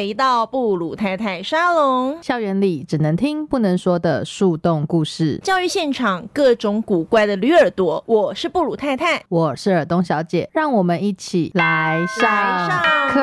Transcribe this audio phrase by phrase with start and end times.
[0.00, 2.16] 回到布鲁太太沙龙。
[2.22, 8.02] 校园里只能听不能说的树洞故事，教育现场各种古怪的驴耳朵。
[8.06, 12.70] 我是布鲁太太，我是尔东小姐，让我们一起来上
[13.10, 13.20] 课。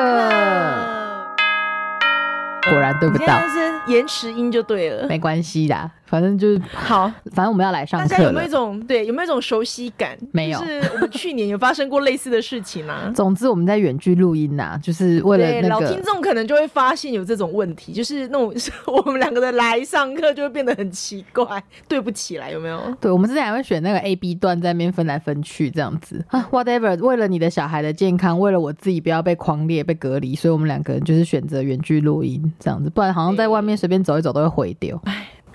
[2.70, 5.90] 果然对不到，是延迟音就对了，没关系啦。
[6.08, 10.16] 反正就是好，反正我们要来上课大家有没有一种对，有没有一种熟悉感？
[10.32, 13.12] 没有，是我们去年有发生过类似的事情啊。
[13.14, 18.54] 总之，我们在远距录音呐，就是为了那个老听众可能就会发现有这种问题，就是那种
[18.86, 22.80] 我们两个的来上课就会变得很奇怪，对不起来，有没有？
[22.98, 26.98] 对，我们之前还会选那个 A、B 段在那边分来分去这样子啊，whatever。
[27.04, 35.00] 为了你的小孩的健康，为了我自己不要被狂烈被隔离，所以我们两个人就是选择远距录音这样子，不然好像在外面随便走一走都会毁掉。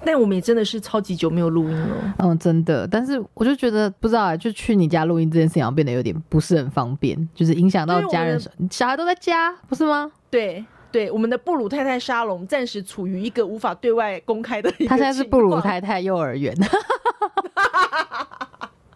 [0.05, 2.15] 但我们也真的是超级久没有录音了。
[2.17, 2.85] 嗯，真的。
[2.85, 8.37] 但是我就觉得不知道啊，就去你家录音这件事情，好像变得有点不是很方便，就是影响到家人。
[8.69, 10.11] 小孩都在家，不是吗？
[10.29, 14.69] 对对，我们的布鲁太太沙龙暂时处于一个无法对外公开的。
[14.87, 16.53] 他现在是布鲁太太幼儿园。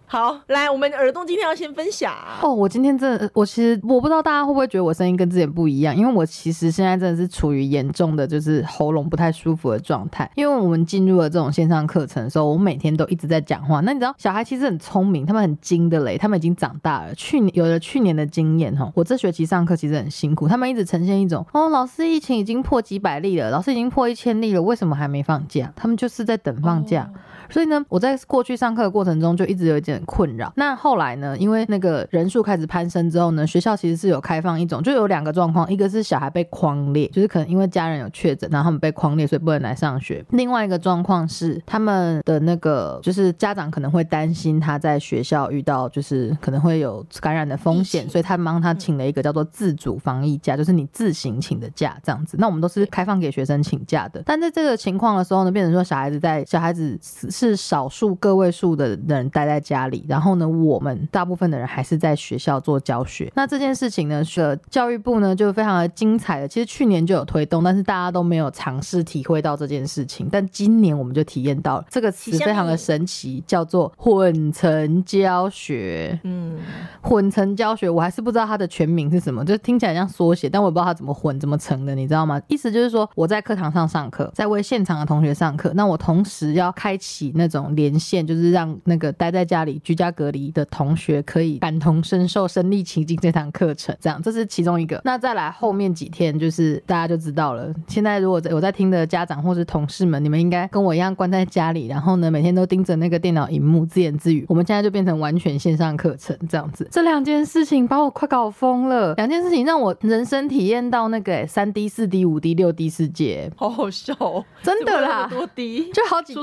[0.10, 2.48] 好，来，我们耳洞今天要先分享哦。
[2.54, 10.32] 我今天真的，我其实我不知道大家会不会觉得我声音跟之前不一样，因为我其实现在真的是处于严重的就是喉咙不太舒服的状态。
[10.36, 13.82] 因为我们进入了这种线上课程的时候，我每天都一直在讲话。
[13.82, 17.14] 那你知道，小孩其实很聪明，他们很精的嘞，他们已经长大了。
[17.14, 25.74] 去年有了去年的经验哈，我这学期上课其实很辛苦，他们一直呈现一种哦，老师疫情已经破几百例了，老师已经破一千例了，为什么还没放假？
[25.76, 27.12] 他们就是在等放假。
[27.50, 30.52] 所以呢，我在过去上课的过程中就一直有一点困扰。
[30.56, 52.38] 那后来呢，因为那个人数开始攀升之后呢，学校其实是有开放一种，就有两个状况，一个是小孩被框列，就是可能因为家人有确诊，然后他们被框列，所以不能来上学；另外一个状况是他们的那个就是家长可能会担心他在学校遇到就是可能会有感染的风险，所以他帮他请了一个叫做自主防疫假，就是你自行请的假这样子。
[52.40, 56.98] 那我们都是开放给学生请假的，但在这个情况的时候呢，变成说小孩子在小孩子。
[57.30, 63.32] 是少数个位数的人待在家里，然后呢，我们大部分的人还是在学校做教学。
[63.36, 66.48] 那这件事情呢，是教育部呢就非常的精彩的。
[66.48, 70.28] 其实去年就有推动，但是大家都没有尝试体会到这件事情。
[70.32, 76.20] 但今年我们就体验到了这个词非常的神奇，叫做混成教学。
[76.24, 76.58] 嗯，
[77.02, 82.42] 混成教学，我还是不知道它的全名是什么，就听起来像缩写，但我也不知道它怎么混怎么成的，你知道吗？
[82.48, 87.28] 意思就是说我在课堂上上课，在为现场的同学上课，那我同时要开启。
[87.36, 95.02] 那种连线，就是让那个待在家里居家隔离的同学可以感同身受、身历其境这堂课程，这样这是其中一个。
[95.04, 97.74] 那再来后面几天，就是大家就知道了。
[97.88, 104.46] 现在如果我在听的家长或是同事们，你们应该跟我一样关在家里，然后呢每天都盯着那个电脑荧幕自言自语。
[104.48, 106.88] 我们现在就变成完全线上课程这样子。
[106.92, 116.34] 这两件事情把我快搞疯了，两件事情让我人生体验到那个三 D、四 D、五 D、六 D 世界，好好笑，哦，真的啦，多 D 就好几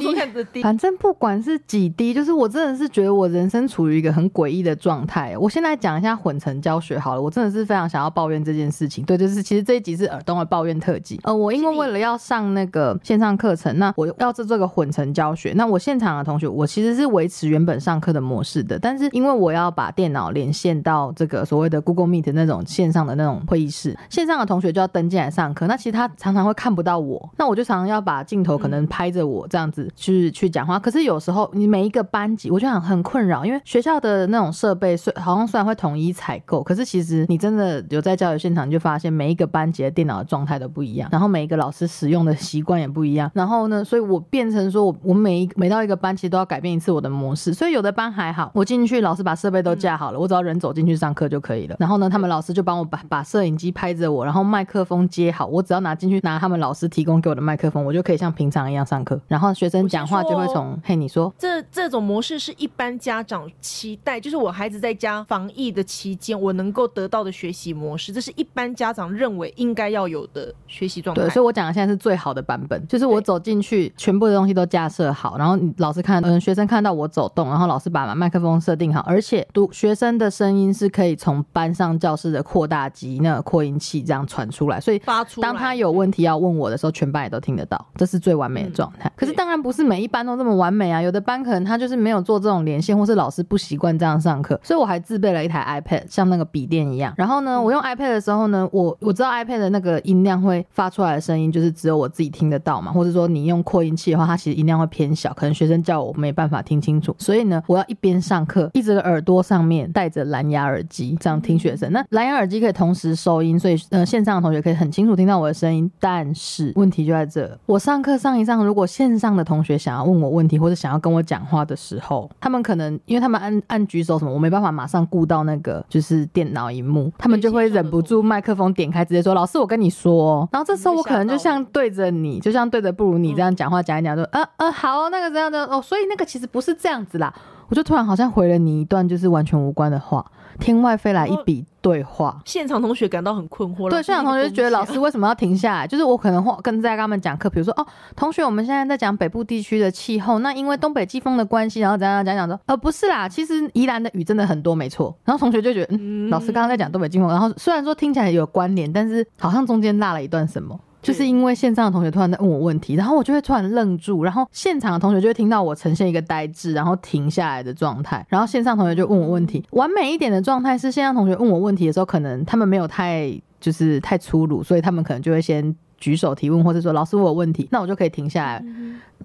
[0.53, 5.37] D，反正不管是几滴，就是我真的是觉得我人生处于一个很诡异的状态。
[5.39, 9.05] 我先来讲一下混成教学好了，我真的是非常想要抱怨这件事情。
[9.05, 11.21] 对，就是其实这一集是耳东的抱怨特辑。
[11.25, 25.67] 呃，我因为为了要上那个线上课程，那我要做这个混成教学，那我现场的同学，我其实是维持原本上课的模式的，但是因为我要把电脑连线到这个所谓的 Google Meet 那种线上的那种会议室，线上的同学就要登进来上课。
[25.67, 30.79] 那其实他常常会看不到我，那我就常常要把镜头可能拍着我这样子去去讲话。
[30.79, 43.31] 可是有时候你每一个班级，我就很很困扰，因为学校的那种设备虽好像虽然会统一采购，可是其实你真的有在教育现场，就发现每一个班级的电脑的状态都不一样，然后每一个老师使用的习惯也不一样。
[43.33, 47.55] 然后呢，所以我变成说我我每一每到一个班，其实都要改变一次我的模式。
[47.55, 51.77] 所以有的班还好，我进去老师把设备都架好了，我只要人走进去上课就可以了。
[51.79, 59.21] 然后呢，他们老师就帮我把把摄影机拍着我，然后麦克风接好，我只要拿进去拿他们老师提供给我的麦克风，我就可以像平常一样上课。
[59.29, 61.63] 然后学生讲话就会从嘿你说这。
[61.71, 71.21] 这种模式是一般家长期待，就是我孩子在家防疫的期间，我能够得到的学习模式，这是一般家长认为应该要有的学习状态。
[71.21, 89.13] 对，所以我讲的现在是最好的版本，就是我走进去，全部的东西都架设好，然后老师看，嗯，学生看到我走动，然后老师把麦克风设定好，而且读学生的声音是可以从班上教室的扩大机那个扩音器这样传出来，所以发出当他有问题要问我的时候，全班也都听得到，这是最完美的状态。
[89.15, 92.94] 可是当然不是每一班都这么完美啊，有的班可能他就是没有做这种连线。
[92.95, 97.13] 线，或是老师不习惯这样上课，所以我还自备了一台 iPad，像那个笔电一样。
[97.17, 107.15] 然后呢，我用 iPad 的时候呢，我我知道 iPad 的那个音量会发出来的声音，就是只有我自己听得到嘛，或者说你用扩音器的话，它其实音量会偏小，可能学生叫我没办法听清楚。
[107.19, 111.91] 所以呢，我要一边上课，一直耳朵上面戴着蓝牙耳机，这样听学生。
[111.93, 115.91] 那蓝牙耳机可以同时收音，所以呃，线上的同学可以很清楚听到我的声音。
[115.99, 137.33] 但是问题就在这，我上课上一上，如果线上的同学想要问我问题，或者想要跟我讲话的时候，他们可可能因为他们按按举手什么，我没办法马上顾到那个就是电脑荧幕，他们就会忍不住麦克风点开，直接说：“老师，我跟你说。”然后这时候我可能就像对着你，就像对着不如你这样讲话讲一讲，说：“呃呃，好，那个这样的哦。”所以那个其实不是这样子啦，
[137.69, 140.25] 我就突然好像回了你一段就是完全无关的话。
[140.61, 143.91] 天外飞来一笔对话，现场同学感到很困惑。
[143.91, 145.85] 对，现场同学就觉得老师为什么要停下来？
[145.85, 147.85] 就是我可能会跟在跟他们讲课，比如说哦，
[148.15, 155.13] 同学，我们现在在讲北部地区的气候，那因为东北季风的关系，然后怎样讲讲说，呃，不是啦，其实宜兰的雨真的很多，没错。
[155.25, 160.79] 然后同学就觉得，嗯，老师刚刚在讲东北季风，然后虽然说听起来有关联，但是好像中间落了一段什么。
[161.05, 169.63] 就是因为线上的同学突然在问我问题，然后我就会突然愣住，然后现场的同学就会听到我呈现一个呆滞，然后停下来的状态，然后线上同学就问我问题。
[169.71, 173.31] 完美一点的状态是线上同学问我问题的时候，可能他们没有太
[173.61, 178.65] 就是太粗鲁，所以他们可能就会先举手提问，或者说老师我有问题，那我就可以停下来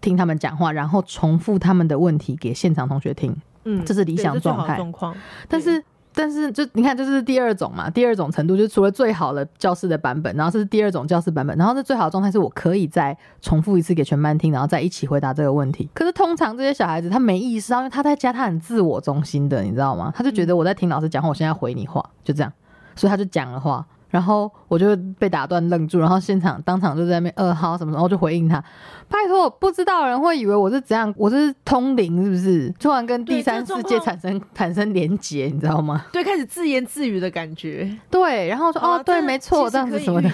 [0.01, 3.35] 听他们讲话，然后重复他们的问题给现场同学听。
[3.63, 4.75] 嗯，这是理想状态。
[4.75, 5.15] 状况，
[5.47, 5.83] 但是。
[6.19, 15.89] 但是就你看，这是第二种嘛，第二种程度就是除了最好的教室的版本，然后这是第二种教室版本，然后这最好的状态是我可以再重复一次给全班听，然后再一起回答这个问题。
[15.93, 20.11] 可是通常这些小孩子他没意识到，因为他在家他很自我中心的，你知道吗？
[20.13, 22.51] 他就觉得我在听老师讲话，我现在回你话，就这样，
[22.97, 23.87] 所以他就讲了话。
[24.09, 28.59] 然后我就被打断愣住，然后现场当场就在那边二号什么，然后就回应他，
[29.07, 32.73] 拜托，不知道人会以为我是怎样，我是通灵是不是？
[32.79, 36.05] 突然跟第三世界产生产生连结，你知道吗？
[36.11, 37.89] 对，开始自言自语的感觉。
[38.09, 40.29] 对，然后说哦，对，没错，这样子什么的。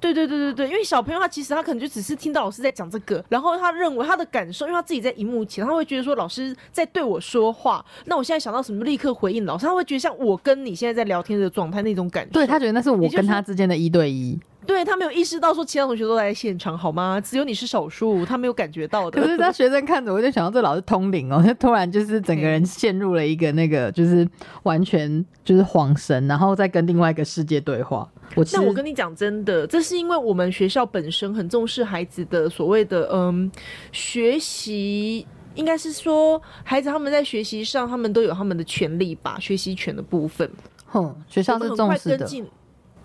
[0.00, 7.84] 对对对对对，因为小朋友他其实他可能就只是听到老师在讲这个，然后他认为他的感受，因为他自己在荧幕前，他会觉得说老师在对我说话。
[8.06, 12.32] 那我现在想到什么，立刻回应老师，他会觉得像我跟你现在在聊天的状态那种感觉。
[12.32, 14.38] 对他觉得那是我跟他之间的一对一。
[14.66, 17.20] 对他没有意识到说其他同学都在现场，好吗？
[17.20, 19.20] 只有你是少数，他没有感觉到的。
[19.20, 24.28] 可是他学生看着，我就想到这老师通灵哦，就 突然就是整个人陷入了一个那个，就是
[24.62, 28.08] 完全就是恍神，然后再跟另外一个世界对话。
[28.52, 33.50] 那我跟你讲真的，这是因为我们学校本身很重视孩子的所谓的嗯
[33.90, 35.26] 学习，
[35.56, 40.48] 应该是说孩子他们在学习上，他们都有他们的权利吧，学习权的部分。
[40.86, 42.26] 哼，学校是重视的。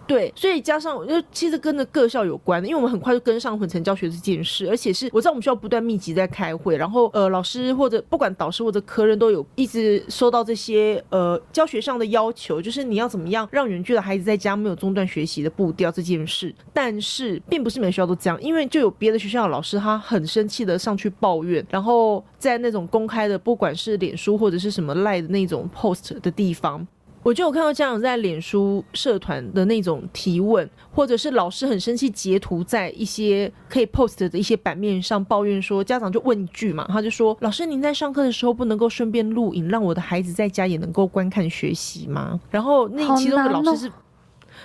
[0.08, 16.54] 对，所以加上，就其实跟着各校有关的，因为我们很快就跟上混成教学这件事，而且是我知道我们学校不断密集在开会，然后呃，老师或者不管导师或者科任都有一直收到这些呃教学上的要求，就是你要怎么样让远距的孩子在家没有中断学习的步调这件事。
[16.72, 26.86] 但是并不是每个学校都这样，因为就有别的学校的老师他很生气的上去抱怨，然后在那种公开的不管是脸书或者是什么赖的那种 post 的地方。
[27.26, 43.92] 我就有看到家长在脸书社团的那种提问，或者是老师很生气截图在一些可以 post 的一些版面上抱怨说，家长就问一句嘛，他就说：“老师，您在上课的时候不能够顺便录影，让我的孩子在家也能够观看学习吗？”然后那其中的老师是。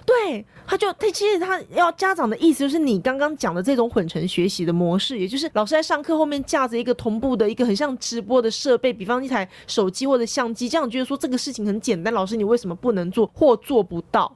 [0.06, 14.34] 对，他就他其实他要家长的意思就是你刚刚讲的这种混成学习的模式，也就是老师在上课后面架着一个同步的一个很像直播的设备，比方一台手机或者相机，这样觉得说这个事情很简单，老师你为什么不能做或做不到？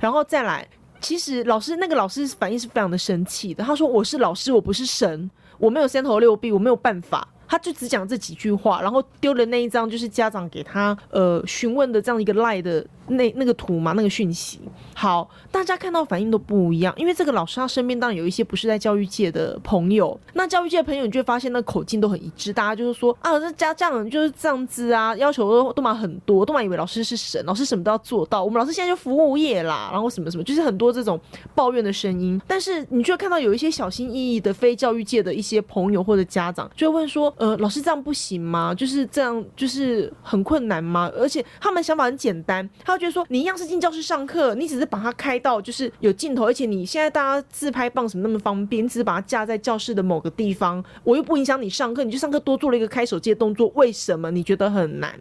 [0.00, 0.68] 然后再来，
[1.00, 7.28] 其实老师那个老师反应是非常的生气的，他说我是老师，我不是神，我没有三头六臂，我没有办法。
[7.48, 14.60] 他就只讲这几句话，然后丢了那一张就是家长给他呃询问的这样一个赖的那那个图嘛，那个讯息。
[14.94, 31.20] 好，大家看到反应都不一样，因为这个老师他身边当然有一些不是在教育界的朋友，那教育界的朋友你就会发现那口径都很一致，大家就是说啊，这家长就是这样子啊，要求都都蛮很多，都蛮以为老师是神，老师什么都要做到，我们老师现在就服务业啦，然后什么什么，就是很多这种
[31.54, 32.40] 抱怨的声音。
[32.46, 37.33] 但是你就会看到有一些小心翼翼的非教育界的一些朋友或者家长就会问说。
[37.36, 38.74] 呃，老师这样不行吗？
[38.74, 41.10] 就是这样，就是很困难吗？
[41.16, 55.12] 而且他们想法很简单，他就觉得说，你一样是进教室上课，你只是把它开到就是有镜头，而且你现在大家自拍棒什么那么方便，你只是把它架在教室的某个地方，我又不影响你上课，你就上课多做了一个开手机的动作，为什么你觉得很难？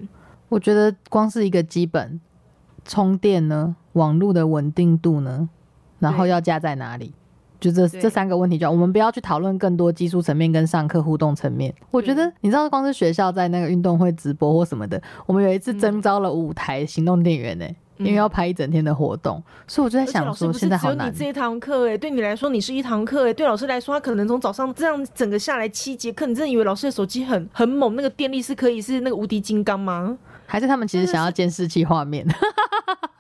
[0.50, 2.22] 我觉得光是一个基本
[2.86, 5.50] 充电呢，网络的稳定度呢，
[6.00, 7.14] 然后要架在哪里？
[7.72, 11.74] 就这这三个问题就好，我们不要去讨论更多技术层面跟上课互动层面。
[11.92, 17.66] 我觉得你知道，光是学校在那个运动会直播或什么的，我们有一次征招了五台行动电源呢、
[17.98, 20.98] 因为要拍一整天的活动，所以我就在想说，现在好难。
[20.98, 30.18] 只有你这一堂课哎，对你来说你是一堂课哎，对老师来说他可能从早上这样整个下来七节课，你真的以为老师的手机很很猛，那个电力是可以是那个无敌金刚吗？
[30.46, 32.28] 还是他们其实想要监视器画面，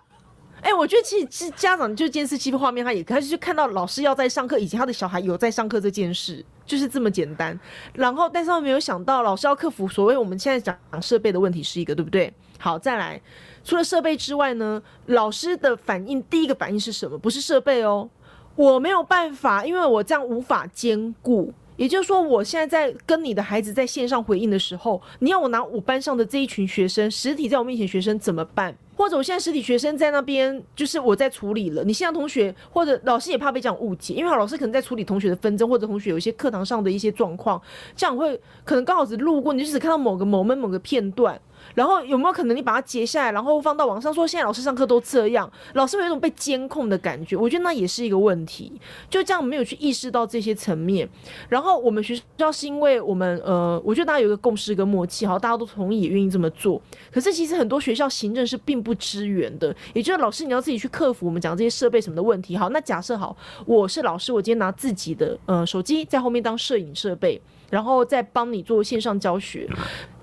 [0.63, 7.59] 哎、我觉得其实家长就监视器画面，他也他就看到老师要在上课，以及他的小孩有在上课这件事，就是这么简单。
[7.93, 12.33] 然后，但是他没有想到，老师要克服所谓我们现在讲设备的问题是一个，对不对？
[12.57, 13.21] 好，再来，
[13.63, 17.17] 除了设备之外呢，老师的反应第一个反应是什么？
[17.17, 18.09] 不是设备哦，
[18.55, 21.53] 我没有办法，因为我这样无法兼顾。
[21.75, 28.73] 也就是说，我现在在跟你的孩子在线上回应的时候，你要我拿我班上的这一群学生实体在我面前学生怎么办？
[29.03, 31.83] 或者我现在实体学生在那边，就是我在处理了。
[31.83, 37.61] 你现在同学或者老师也怕被这样误解，因为老师可能在处理同学的纷争，或者同学有一些课堂上的一些状况，
[37.97, 41.37] 这样会可能刚好只路过，你就只看到某个某门某个片段。
[41.73, 47.35] 然后有没有可能你把它截下来，然后放到网上说现在老师上课都这样，老师有一种被监控的感觉？
[47.35, 48.71] 我觉得那也是一个问题。
[49.09, 51.07] 就这样没有去意识到这些层面。
[51.49, 56.81] 然后我们学校是因为我们呃，我觉得大家有一个共识跟默契，好，大家都同意也愿意这么做。
[57.11, 62.55] 可是其实很多学校行政是并不支援的，也就是老师你要自己去克服我们讲这些设备什么的问题。
[62.55, 67.41] 好，那假设好，我是老师，我今天拿自己的呃手机在后面当摄影设备。
[67.69, 69.67] 然后再帮你做线上教学。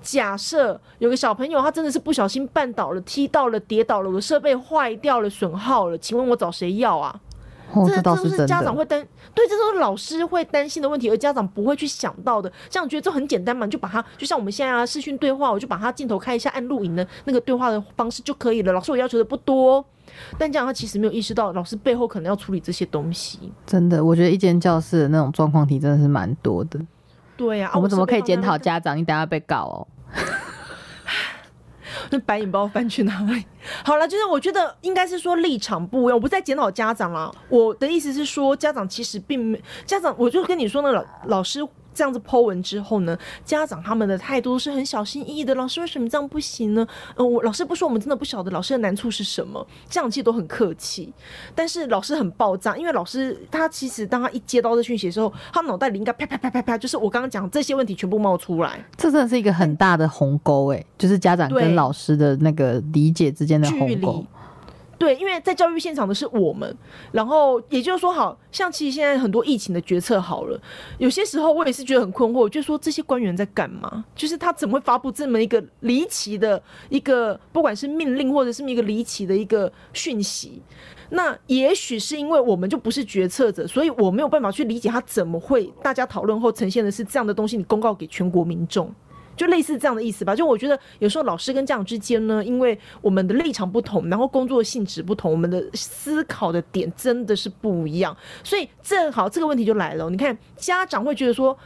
[0.01, 7.19] 假设有个小朋友他真的是不小心绊倒了、踢到了、跌倒了，我的设备坏掉了、损耗了，请问我找谁要啊？
[7.73, 8.75] 哦，这这是是家长。
[8.75, 9.01] 会担，
[9.33, 12.51] 对，这都是老师会担心的问题，而家长不会去想到的。
[12.69, 18.73] 这样觉得这很简单嘛，你就把它，就像我们现在啊视讯对话，我就把它镜头开一下，按录影的那个对话的方式就可以了。
[18.73, 19.85] 老师我要求的不多，
[20.37, 23.39] 但这样他其实没有意识到，老师背后可能要处理这些东西。
[23.65, 26.77] 真的，我觉得一间教室的那种状况题真的是蛮多的。
[27.41, 28.95] 对呀、啊，我们怎么可以检讨家长？
[28.95, 29.87] 你等下被告哦。
[32.11, 33.43] 那白眼包翻去哪里？
[33.83, 37.33] 好了，就是我觉得应该是说立场不一样，我不再检讨家长了。
[37.49, 45.53] 我的意思是说，家长其实并没家长，我就跟你说那老老师这样子剖文之后呢，家长他们的态度是很小心翼翼的。
[45.55, 46.87] 老师为什么这样不行呢？
[47.15, 49.65] 嗯、我老师不说，我们真的不晓得老师的难处是什么。
[49.89, 51.13] 这样其实都很客气，
[51.53, 58.83] 但是老师很爆炸，因为老师他其实当他一接到这讯息的时候，他脑袋里应该啪啪啪啪啪，就是我刚刚讲这些问题全部冒出来。
[58.95, 64.27] 这真的是一个很大的鸿沟哎，就是家长跟老师的那个理解之间的距鸿沟离。。
[65.01, 66.77] 对，因为在教育现场的是我们，
[67.11, 70.61] 然后也就是说，好像其实现在很多疫情的决策好了，
[70.99, 74.05] 有些时候我也是觉得很困惑，我就说这些官员在干嘛？
[74.13, 80.61] 就是他怎么会发布这么一个离奇的一个，不管是命令或者是一个离奇的一个讯息？
[81.09, 88.93] 那也许是因为我们就不是决策者，所以我没有办法去理解他怎么会大家讨论后呈现的是这样的东西，你公告给全国民众。
[89.41, 90.35] 就类似这样的意思吧。
[90.35, 100.07] 就我觉得有时候老师跟家长之间呢，因为我们的立场不同，然后工作性质不同，我们的思考的点真的是不一样，所以正好这个问题就来了。
[100.11, 101.57] 你看家长会觉得说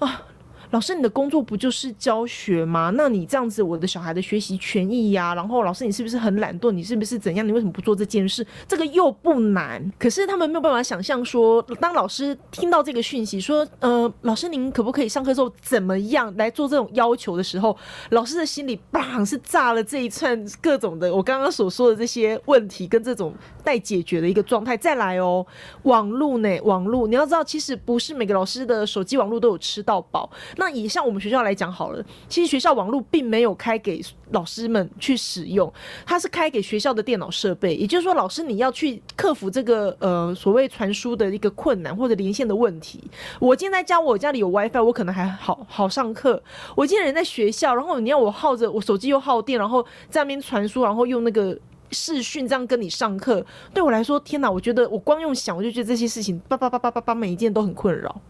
[0.00, 0.26] 啊。
[0.70, 2.92] 老师，你的工作不就是教学吗？
[2.94, 6.70] 那你这样子，我的小孩的学习权益呀、然后老师，你是不是很懒惰？
[6.70, 7.46] 你是不是怎样？
[7.46, 8.46] 你为什么不做这件事？
[8.68, 17.76] 这个又不难，可是他们没有办法想象说，当老师听到这个讯息，说，呃，老师您可不可以上课之后怎么样来做这种要求的时候，
[18.10, 23.34] 老师的心里砰是炸了这一串各种的我刚刚所说的这些问题跟这种
[23.64, 24.76] 待解决的一个状态。
[24.76, 25.44] 再来哦，
[25.82, 30.30] 网络呢，网络你要知道，其实不是每个老师的手机网络都有吃到饱。
[30.60, 33.98] 那以像我们学校来讲好了，其实学校网络并没有开给
[34.32, 35.72] 老师们去使用，
[36.04, 37.74] 它是开给学校的电脑设备。
[37.74, 43.02] 也就是说，老师你要去克服这个呃所谓传输的一个困难或者连线的问题。
[43.38, 46.42] 我今天在家，我家里有 WiFi，我可能还好好上课。
[46.76, 51.58] 我今天人在学校，然后你要我耗着我手机又耗电，然后在那边传输，然后用那个。
[51.92, 54.48] 视讯这样跟你上课，对我来说，天哪！
[54.48, 58.20] 我觉得我光用想，我就觉得这些事情叭叭叭叭叭叭，每一件都很困扰。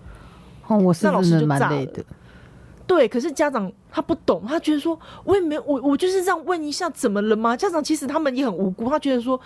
[0.66, 2.02] 哦，我是那老师就蛮累的。
[2.90, 7.56] 对，可是家长他不懂，他觉得说，我也没有，我我就是这样问一下，怎么了吗？
[7.56, 9.40] 家长其实他们也很无辜，他觉得说，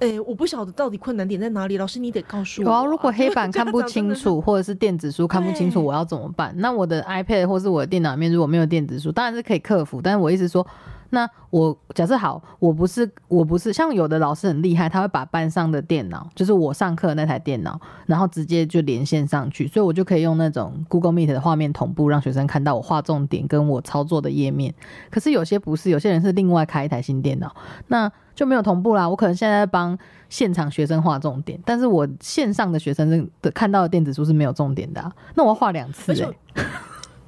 [0.00, 6.54] 哎、我不晓得到底困难点在哪里，老师你得告诉我、有啊，如果黑板 看不清楚，或者是电子书看不清楚，我要怎么办？
[6.58, 10.02] 那我的 iPad 或是我的电脑里面如果没有电子书，当然是可以克服。
[10.02, 10.66] 但是我意思说，
[11.10, 24.74] 那我假设好，我不是我不是像有的老师很厉害，他会把班上的电脑，就是我上课那台电脑，然后直接就连线上去，所以我就可以用那种 Google Meet 的画面同步，让学生看到我画重点跟我操作的页面。
[25.10, 27.54] 可是有些不是，有些人是另外开一台新电脑，
[27.88, 29.08] 那就没有同步啦。
[29.08, 29.96] 我可能现在在帮
[30.28, 36.14] 现场学生画重点，但是我线上的学生的看到的电子书是没有重点的、啊，那我要画两次、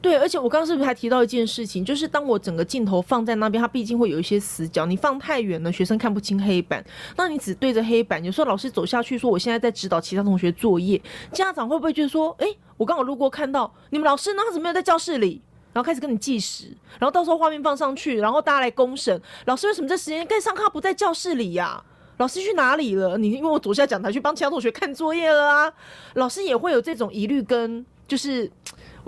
[0.01, 6.85] 对，而且我刚刚是不是还提到一件事情，就是当我整个镜头放在那边，它毕竟会有一些死角，你放太远了，学生看不清黑板。
[7.17, 11.03] 那你只对着黑板，有时候老师走下去说我现在在指导其他同学作业，
[11.33, 15.43] 家长会不会觉得说，诶，我刚好路过看到你们老师呢，他怎么没有在教室里？
[15.73, 16.69] 然后开始跟你计时，
[17.01, 21.83] 然后到时候画面放上去，然后大家来公审，老师为什么这时间该上课不在教室里呀、
[22.19, 23.19] 老师去哪里了？
[23.19, 25.73] 你因为我走下讲台去帮其他同学看作业了啊，
[26.15, 28.49] 老师也会有这种疑虑跟就是。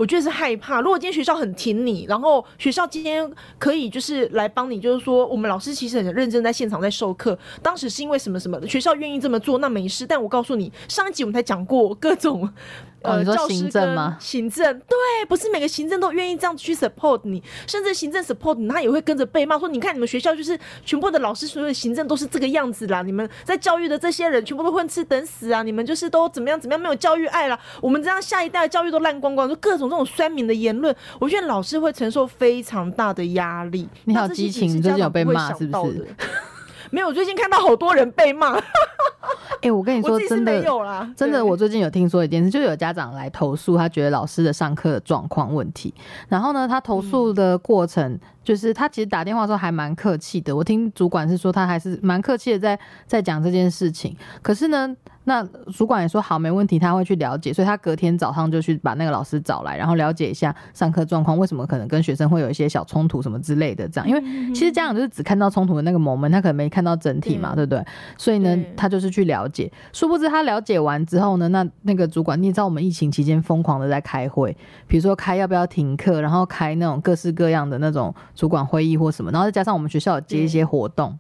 [0.01, 0.81] 我觉得是害怕。
[0.81, 10.07] 如果今天学校很挺你，然后学校今天可以就是来帮你，就是说我们老师其实很认真在现场在授课，当时是因为什么什么的，学校愿意这么做，那没事。
[10.07, 12.49] 但我告诉你，上一集我们才讲过各种。
[13.03, 33.89] 呃，教师行政跟吗行政对，不是每个行政都愿意这样去 support 你，甚至行政 support 你，他也会跟着被骂说，你看你们学校就是全部的老师，所有的行政都是这个样子啦，你们在教育的这些人全部都混吃等死啊，你们就是都怎么样怎么样，没有教育爱啦，我们这样下一代的教育都烂光光，就各种这种酸民的言论，我觉得老师会承受非常大的压力。
[34.05, 36.07] 你好激情你最近有被骂是不是？
[36.93, 38.59] 没有，我最近看到好多人被骂，
[39.63, 41.09] 哎、我跟你 说真的没，有啦。
[41.17, 45.95] 真的，我最近有听说一件事，就有家长来投诉，他觉得老师的上课状况问题。
[46.29, 50.57] 然后呢，他投诉的过程、就是他其实打电话的时候还蛮客气的。
[50.57, 54.17] 我听主管是说他还是蛮客气的在在讲这件事情。
[54.43, 54.93] 可是呢，
[55.31, 63.89] 那主管也说好没问题，他会去了解，所以他隔天早上就去把那个老师找来，然后了解一下上课状况，为什么可能跟学生会有一些小冲突什么之类的。
[63.89, 64.21] 这样，因为
[64.53, 67.81] 其实家长就是只看到冲突的那个 moment，他可能没看到整体嘛，对不对？
[68.19, 69.71] 所以呢，他就是去了解。
[69.93, 74.57] 殊不知他了解完之后呢，那那个主管，你也知道我们疫情期间疯狂的在开会，
[74.89, 81.17] 比如说开要不要停课，然后开那种各式各样的那种主管会议或什么，然后再加上我们学校有接一些活动。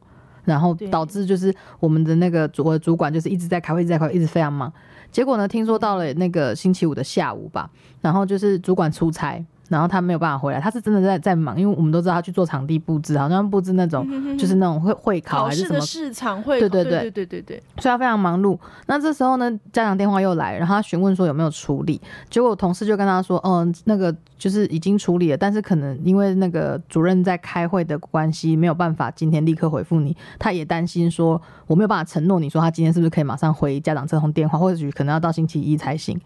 [0.51, 4.71] 然后导致就是我们的那个主我的主管就是一直在开会，一直在开会，一直非常忙。
[5.13, 18.59] 结果呢，听说到了那个星期五的下午吧，然后就是主管出差，然后他没有办法回来，他是真的在在忙，因为我们都知道他去做场地布置，好像布置那种、就是那种会会考考还是什么市场会，对对对对对对对，所以他非常忙碌。
[18.87, 30.17] 那这时候呢，家长电话又来，然后他询问说有没有处理，结果同事就跟他说，嗯，那个就是已经处理了，但是可能因为那个主任在开会的关系，没有办法今天立刻回复你。
[30.39, 36.21] 他也担心说，我没有办法承诺你说他今天是不是可以马上回家长这通电话，或许可能要到星期一才行。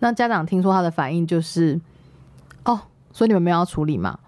[0.00, 1.78] 那家长听说他的反应就是，
[2.68, 2.80] 哦，
[3.12, 4.18] 所以你们没有要处理嘛？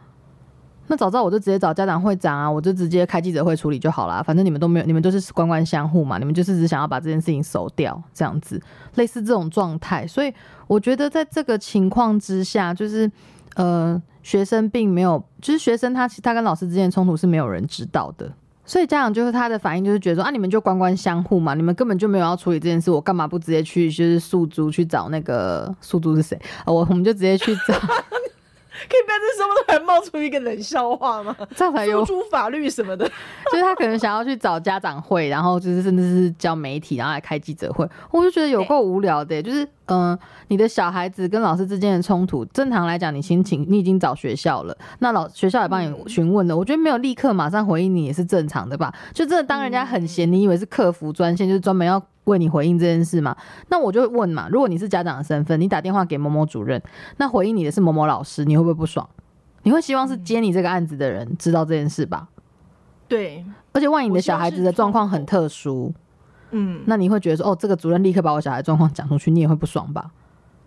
[0.87, 4.21] 那早知道我就直接找家长会长啊，我就直接开记者会处理就好啦。
[4.21, 8.61] 反正你们都没有，你们都是官官相护嘛，你们就是只想要把这件事情收掉，这样子，
[8.97, 10.05] 类似这种状态。
[10.05, 10.35] 所以
[10.67, 13.09] 我觉得在这个情况之下，就是
[13.55, 18.33] 呃，学生并没有，就是学生他他跟老师之间的冲突是没有人知道的。
[18.65, 26.37] 所以家长就是他的反应就是觉得说啊，你们就官官相护嘛，你们根本就没有要处理这件事，我干嘛不直接去就是诉诸去找那个诉诸是谁？
[26.65, 27.75] 啊我我们就直接去找，
[28.89, 31.37] 可以不要这时候突然冒出一个冷笑话吗？
[31.57, 33.05] 这样才有出法律什么的，
[33.53, 39.43] 就是他可能想要去找家长会，然后就是甚至是叫媒体，然后来开记者会，我就觉得有够无聊的耶。
[39.43, 48.93] 就是嗯、呃你的小孩子跟老师之间的冲突，正常来讲，你心情你已经找学校了，那老学校也帮你询问了，我觉得没有立刻马上回应你也是正常的吧？
[49.15, 52.03] 就真的当人家很闲，你以为是客服专线，就是专门要。
[52.31, 53.37] 为你回应这件事嘛，
[53.69, 56.83] 那我就问嘛，如果你是家长的身份，你打电话给某某主任，
[57.19, 59.09] 那回应你的是某某老师，你会不会不爽？
[59.65, 62.29] 你会希望是接你这个案子的人知道这件事吧？
[63.07, 65.93] 对，而且万一你的小孩子的状况很特殊，
[66.53, 70.13] 嗯，那你会觉得说，哦，这个主任立刻把我小孩状况讲出去，你也会不爽吧？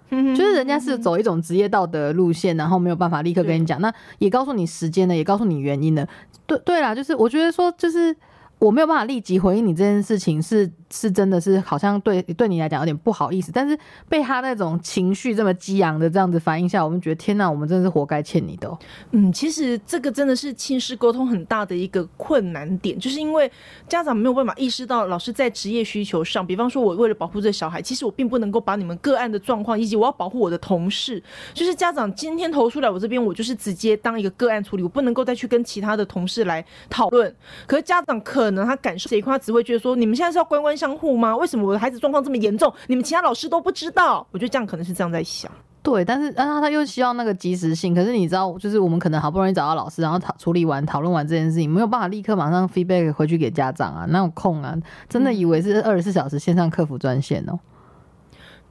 [0.10, 6.08] 就是人家是走一种职业道德路线，然后没有办法立刻跟你讲，那也告诉你时间的，也告诉你原因的。
[6.46, 8.16] 对对啦，就是我觉得说，就是
[8.60, 13.76] 我没有办法立即回应你这件事情是，是真的是好像对对你来讲有点不好意思，但是
[14.08, 18.78] 被他那种情绪这么激昂的这样子反应下，我们觉得天哪，我们真的是活该欠你的、
[19.12, 23.52] 嗯，其实这个真的是亲师沟通很大的一个困难点，就是因为
[23.90, 31.22] 家长没有办法意识到老师在职业需求上，比方说我为了保护这小孩，其实我并不能够把你们个案的状况，以及我要保护我的同事，
[31.56, 37.34] 就是家长今天投诉来我这边，我就是直接当一个个案处理，我不能够再去跟其他的同事来讨论。
[37.66, 41.36] 可是家长可能他感受这一块，他只会觉得说，你们现在是要关关相互吗？
[41.38, 44.28] 为什么我的孩子状况这么严重，你们其他老师都不知道？
[44.32, 45.50] 我觉得这样可能是这样在想。
[45.82, 54.76] 对，但是然后他又需要那个及时性，可是你知道，就是我们可能好不容易找到老师，然后讨处理完、讨论完这件事情，没有办法立刻马上 feedback 回去给家长啊，哪有空啊？
[55.08, 57.60] 真的以为是二十四小时线上客服专线哦、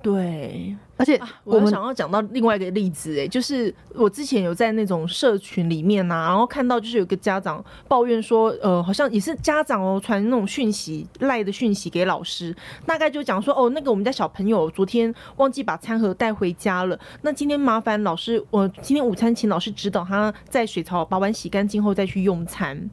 [0.02, 12.54] 对，而且我们想要讲到另外一个例子，哎，就是我之前有在那种社群里面呐，然后看到就是有个家长抱怨说，呃，好像也是家长哦传那种讯息赖的讯息给老师，
[12.86, 22.88] 大概就讲说，哦，那个我们家小朋友昨天忘记把餐盒带回家了，那今天麻烦老师，我今天午餐请老师指导他在水槽把碗洗干净后再去用餐。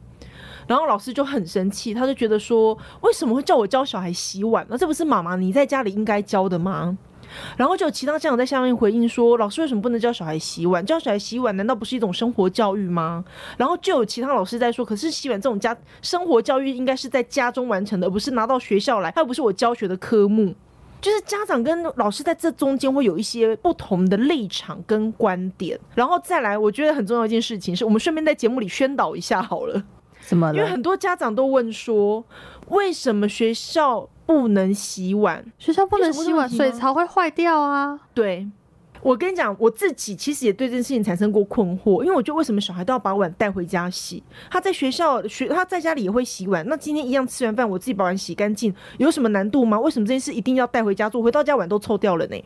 [0.66, 4.64] 然后老师就很生气，他就觉得说，为什么会叫我教小孩洗碗？
[4.70, 6.96] 那这不是妈妈你在家里应该教的吗？
[7.56, 10.84] 然后就有其他家长在下面回应说，老师为什么不能教小孩洗碗？
[10.84, 13.24] 教小孩洗碗难道不是一种生活教育吗？
[13.56, 20.54] 然后就有其他老师在说，可是洗碗这种家生活教育应该是在家中完成的，而不是拿到学校来，它又不是我教学的科目。
[21.00, 25.78] 就是家长跟老师在这中间会有一些不同的立场跟观点。
[25.94, 29.82] 然后再来，我觉得很重要一件事情是我们顺便在节目里宣导一下好了。
[30.30, 32.22] 因为很多家长都问说，
[32.68, 35.44] 为什么学校不能洗碗？
[35.58, 37.98] 学校不能洗碗，水槽会坏掉啊！
[38.14, 38.46] 对，
[39.02, 44.22] 我跟你讲，我自己其实也对这件事情产生过困惑，因为我觉得为什么小孩都要把碗带回家洗？
[44.48, 46.64] 他在学校学，他在家里也会洗碗。
[46.68, 49.80] 那今天一样吃完饭，我自己把碗洗干净，有什么难度吗？
[49.80, 51.20] 为什么这件事一定要带回家做？
[51.20, 52.36] 回到家碗都臭掉了呢？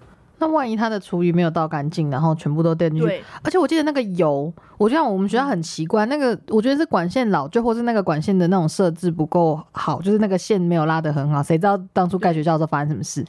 [0.45, 11.43] 那万一他的厨余没有倒干净，然后全部都掉进去，而且我记得那个油，我觉得我们学校很奇怪，那个我觉得是管线老旧，或是那个管线的那种设置不够好，就是那个线没有拉得很好。
[11.43, 13.25] 谁知道当初盖学校的时候发生什么事？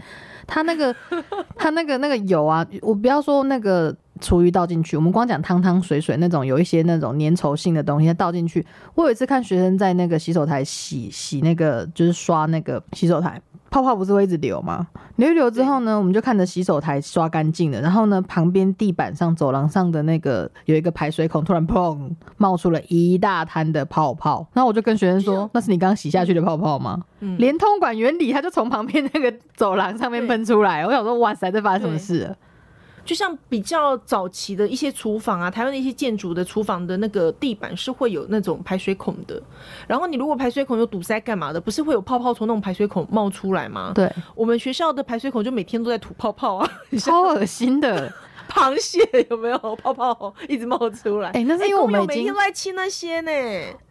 [0.46, 0.94] 他那个
[1.56, 8.66] 他那个那个油啊，我不要说那个厨余倒进去，我们光讲汤汤水水那种有一些那种粘稠性的东西倒进去。
[8.96, 13.42] 我有一次看学生在那个洗手台洗洗那个，就是刷那个洗手台。
[13.72, 14.88] 泡泡不是会一直流吗？
[15.18, 24.48] 流一流之后呢，我们就看着洗手台刷干净了，然后呢，旁边地板上、走廊上的那个有一个排水孔，突然砰冒出了一大滩的泡泡。
[24.54, 27.04] 然后我就跟学生说：“那是你刚刚洗下去的泡泡吗？”
[27.38, 30.86] 连通管原理，它就从旁边那个走廊上面喷出来。
[30.86, 32.34] 我想说：“哇塞，这发生什么事？”
[33.06, 39.42] 就像比较早期的一些厨房啊，台湾的一些建筑的厨房的那个地板是会有那种排水孔的。
[39.88, 43.92] 然后你如果排水孔有堵塞干嘛的，不是会有泡泡从那种排水孔冒出来吗？
[43.94, 48.12] 对，我们学校的排水孔就每天都在吐泡泡啊，超恶心的，
[48.50, 51.30] 螃蟹有没有泡泡一直冒出来？
[51.30, 53.32] 哎，那是因为我们每天都在清那些呢，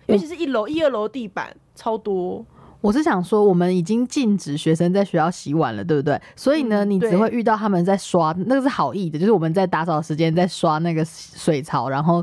[0.07, 2.44] 尤其是一楼、一二楼地板超多。
[2.85, 6.20] 我是想说，我们已经禁止学生在学校洗碗了，对不对？
[6.37, 12.23] 所以呢，你只会遇到他们在刷，那个是好意的，就是我们在打扫时间在刷那个水槽，然后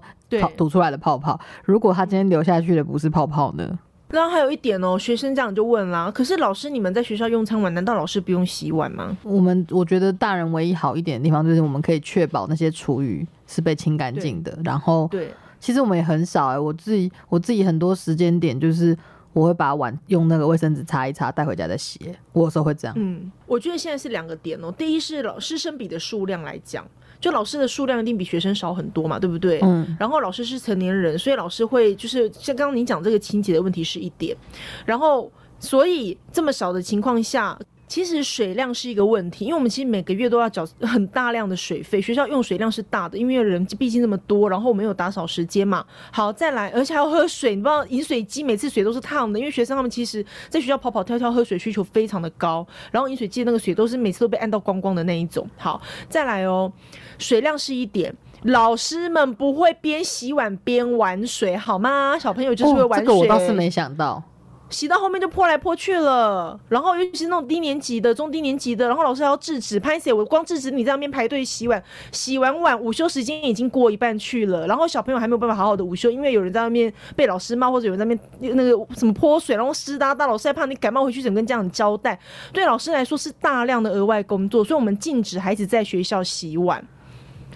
[0.56, 1.40] 吐出来的泡泡。
[1.66, 3.80] 如果他今天流下去的不是泡泡呢？
[4.10, 9.18] 然后还有一点哦，学生这样就问啦，可是老师，你们在学校用餐碗，难道老师不用洗碗吗？
[9.24, 14.56] 我们我觉得大人唯一好一点的地方，就是我们可以确保那些厨余是被清干净的。
[14.64, 18.96] 然后，对，其实我们也很少哎，我自己我自己很多时间点就是。
[19.34, 22.00] 我会把碗用那个卫生纸擦一擦，带回家再洗。
[22.34, 22.96] 我有时候会这样。
[22.98, 24.72] 嗯，我觉得现在是两个点哦。
[24.72, 26.86] 第一是老师生比的数量来讲，
[27.20, 29.60] 就老师的数量一定比学生少很多嘛，对不对？
[29.64, 29.96] 嗯。
[30.00, 34.36] 然后老师是成年人，所以老师会就是像刚刚您讲这个清洁的问题是一点，
[34.86, 37.58] 然后所以这么少的情况下。
[37.92, 45.84] 其实水量是一个问题，因为我们其实每个月都要缴很大量的水费，学校用水量是大的，因为人毕竟那么多，然后我们有打扫时间嘛。
[46.10, 55.46] 好，再来，而且还要喝水，你不知道饮水机每次水都是烫的，因为学生他们其实在学校跑跑跳跳，喝水需求非常的高，然后饮水机那个水都是每次都被按到光光的那一种。
[55.58, 56.72] 好，再来哦，
[57.18, 62.18] 水量是一点，老师们不会边洗碗边玩水好吗？
[62.18, 64.24] 小朋友就是会玩水，这个我倒是没想到。
[64.72, 69.80] 洗到后面就泼来泼去了，然后尤其是那种低年级的、中低年级的，然后老师还要制止。
[69.80, 70.14] 拍谁？
[70.14, 82.18] 我光制止你在那边排队洗碗，洗完碗午休时间已经过一半去了，然后小朋友还没有办法好好的午休，因为有人在那边被老师骂，或者有人在那边那个什么泼水，然后湿哒哒，老师还怕你感冒回去，怎么跟家长交代？
[82.54, 86.86] 对老师来说是大量的额外工作，所以我们禁止孩子在学校洗碗。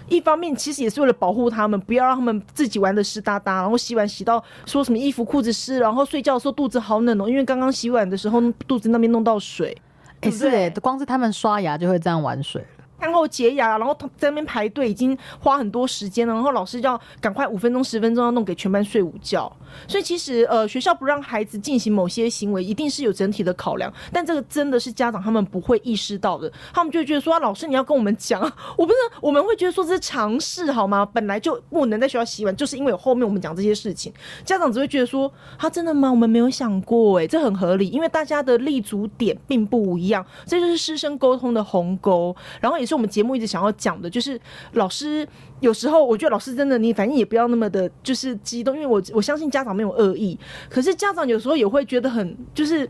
[0.08, 9.76] 一方面其实也是为了保护他们，不要让他们自己玩的湿哒哒，然后洗碗洗到说什么衣服裤子湿，然后睡觉的时候肚子好冷哦，因为刚刚洗碗的时候肚子那边弄到水。
[10.20, 12.64] 哎，是哎，光是他们刷牙就会这样玩水。
[12.98, 16.32] 餐后洁牙，然后在那边排队，已经花很多时间了。
[16.32, 19.50] 然后老师就要赶快五分钟、十分钟要弄给全班睡午觉。
[19.86, 23.92] 所以其实呃，学校不让孩子进行某些行为，一定是有整体的考量。
[24.12, 28.40] 但这个真的是家长他们不会意识到的，他们就觉得说啊，老师你要跟我们讲，
[28.78, 31.04] 我不是我们会觉得说这是常识好吗？
[31.04, 34.10] 本来就不能在学校洗碗，就是因为有后面我们讲这些事情，
[34.44, 36.10] 家长只会觉得说，他真的吗？
[36.10, 42.85] 我们没有想过，哎，这很合理，因为大家的立足点并不一样，这就是师生沟通的鸿沟，然后也。
[42.86, 44.40] 是我们节目一直想要讲的，就是
[44.72, 45.26] 老师
[45.60, 50.38] 有时候，我觉得老师真的，你反正也不要那么的，就是激动，因为我我相信家长没有恶意，
[50.70, 52.88] 可是家长有时候也会觉得很，就是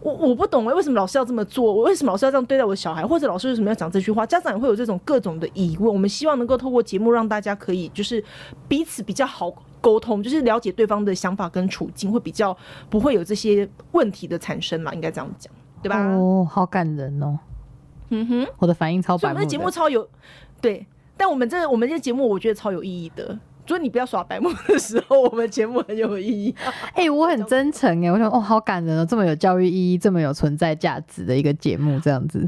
[0.00, 1.72] 我我不懂哎，为什么老师要这么做？
[1.72, 3.06] 我为什么老师要这样对待我小孩？
[3.06, 4.26] 或者老师为什么要讲这句话？
[4.26, 5.92] 家长也会有这种各种的疑问。
[5.92, 8.22] 我们希望能够透过节目让大家可以就是
[8.68, 12.56] 彼此比较好沟通，就是了解对方的想法跟处境，会比较
[12.90, 14.92] 不会有这些问题的产生嘛？
[14.94, 15.52] 应该这样讲，
[15.82, 16.06] 对吧？
[16.08, 17.38] 哦，好感人哦。
[18.20, 19.28] 嗯哼，我的反应超白。
[19.28, 20.08] 我们的节目超有
[20.60, 23.38] 对，但我们这我们这节目我觉得超有意义的。
[23.66, 26.54] 所以你不要耍白目的时候，我们节目很有意义。
[26.92, 32.46] 哎，我很真诚哎，我想哦，好感人哦，这么有教育意义、这么有存在价值的一个节目，这样子。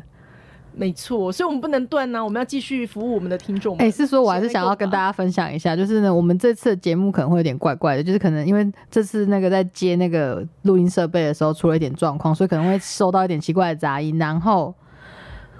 [0.74, 3.78] 没错，所以我们不能断呢，我们要继续服务我们的听众。
[3.78, 14.74] 哎，是说我还是想要跟大家分享一下，就是呢，我们这次的节目可能会有点怪怪的，就是可能因为这次那个在接那个录音设备的时候出了一点状况，所以可能会收到一点奇怪的杂音，然后。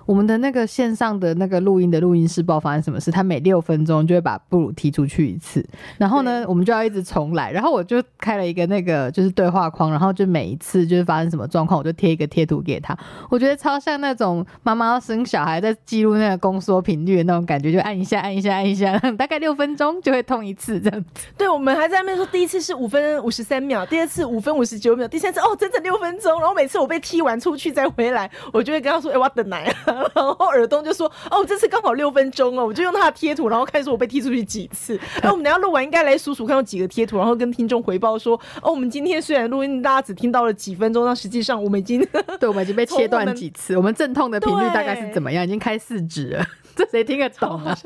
[0.07, 5.67] 我们的那个线上的那个录音的录音室不知道发生什么事，他每六分钟就会把布鲁踢出去一次，
[5.99, 7.51] 然后呢，我们就要一直重来。
[7.51, 12.97] 然后我就开了一个那个就是对话框，然后就每一次就是发生什么状况，我就贴一个贴图给他。
[13.29, 21.27] 我觉得超像那种妈妈生小孩在记录那个宫缩频率的那种感觉，就按一下，按一下，按一下， 大概六分钟就会痛一次这样子。
[21.37, 26.39] 对，我们还在那边说，第一次是五分五十三秒，第二次五分五十九秒，第三次哦，整整六分钟。
[26.39, 29.75] 然后每次我被踢完出去再回来，我就会跟他说：“哎，我要等奶。”
[30.15, 34.99] 然后耳东就说：“哦，这次刚好六分钟哦，我就用他的贴图，然后看说我被踢出去几次。
[35.23, 42.07] 那我们等下录完应该来数数看有几个贴图，然后跟听众回报说：哦，我们今天虽然录音，大家只听到了几分钟，但实际上我们已经
[42.39, 43.77] 对，我们已经被切断几次。
[43.77, 45.45] 我们阵痛的频率大概是怎么样？
[45.45, 46.45] 已经开四指了，
[46.77, 47.77] 这谁听得懂啊？”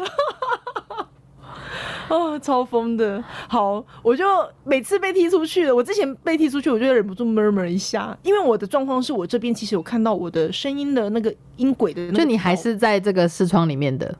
[2.08, 3.22] 啊，超疯的！
[3.48, 4.24] 好，我就
[4.64, 5.74] 每次被踢出去了。
[5.74, 14.14] 我之前被踢出去，我就忍不住 murmur 一下，因为我的状况是我这边其实有看到我的声音的那个音轨的，就你还是在这个视窗里面的，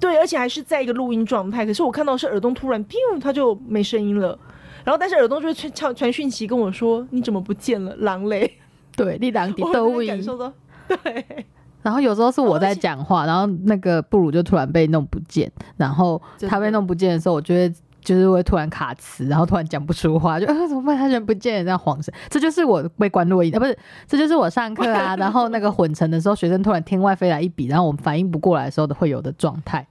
[0.00, 1.66] 对，而且还是在一个录音状态。
[1.66, 4.38] 可是我看到是耳洞突然，砰，他就没声音了。
[4.84, 8.58] 然后，但是耳洞就会传传讯息跟我说：“你怎么不见了？”狼雷，
[8.94, 10.52] 对，你狼的都感受到，
[10.88, 11.46] 对。
[11.84, 17.70] 然后有时候是我在讲话，然后那个布鲁就突然被弄不见，然后他被弄不见的时候，我就会
[18.00, 20.96] 就是会突然卡词，然后突然讲不出话，就 啊怎么办？
[20.96, 22.12] 他人不见，这样晃神。
[22.30, 29.86] 这就是我被关录音啊，不是，这就是我上课啊， 然后那个混成的时候，学生突然天外飞来一笔，然后我们反应不过来的时候的会有的状态，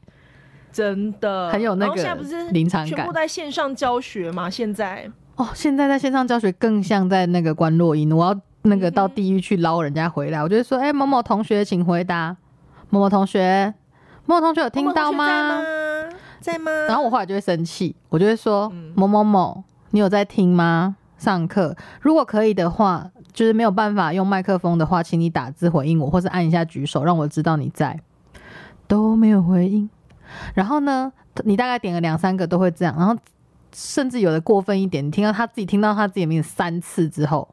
[0.71, 1.95] 真的很有那个。
[1.95, 4.49] 现在不是临场感，全部在线上教学嘛？
[4.49, 12.36] 现在哦，现在在线上教学更像在那个关录音，我要那个到地狱去捞人家回来，我就说，哎，某某同学，请回答。
[12.89, 13.73] 某某同学，
[14.26, 15.28] 某某同学有听到吗？
[16.39, 16.71] 在吗？
[16.88, 20.95] 然后我后来就会生气，我就会说某某某，你有在听吗？
[21.17, 27.99] 上课，如果可以的话，就是没有办法用麦克风的话，请你打字回应我，或是按一下举手，让我知道你在。
[28.88, 29.89] 都没有回应。
[30.54, 31.12] 然后呢，
[31.45, 33.15] 你大概点了两三个都会这样，然后
[33.73, 37.47] 甚至有的过分一点，你听到他自己听到他自己名字三次之后，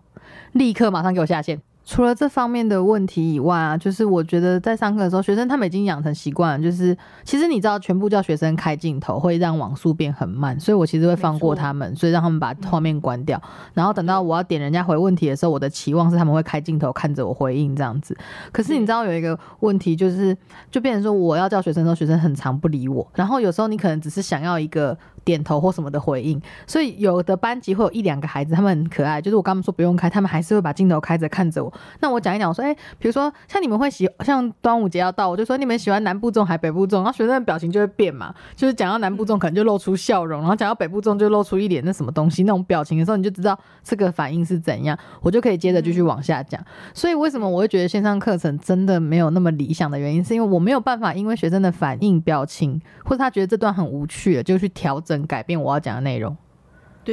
[0.53, 1.61] 立刻马上给我下线。
[1.91, 13.43] 除了这方面的问题以外啊，就是我觉得在上课的时候，学生他们已经养成习惯，就是其实你知道，全部叫学生开镜头会让网速变很慢，所以我其实会放过他们，所以让他们把画面关掉，
[13.75, 18.17] 然后等到我要点人家回问题的时候，我的期望是他们会开镜头看着我回应这样子。
[18.53, 20.37] 可是你知道有一个问题，就是
[20.71, 24.97] 就变成说我要叫学生的时候，学生很常不理我，然后有时候你可能只是想要一个。
[25.23, 31.71] 点头或什么的回应，所以有的班级会有一两个孩子，他们很可爱，就是我刚刚说不用开，他们还是会把镜头开着看着我。
[32.01, 46.61] 那我讲一讲，我说，哎，比如说像你们会喜，像端午节要到，我就说你们喜欢南部粽还北部粽，然后学生的表情就会变嘛，就是讲到南部粽可能就露出笑容，然后讲到北部粽就露出一脸那什么东西那种表情的时候，你就知道这个反应是怎样，我就可以接着继续往下讲。
[46.93, 55.21] 所以为什么我会觉得线上课程真的没有那么理想的原因，是因为我没有办法因为学生的反应表情或者他觉得这段很无趣，就去调整。
[55.31, 56.37] 改变我要讲的内容，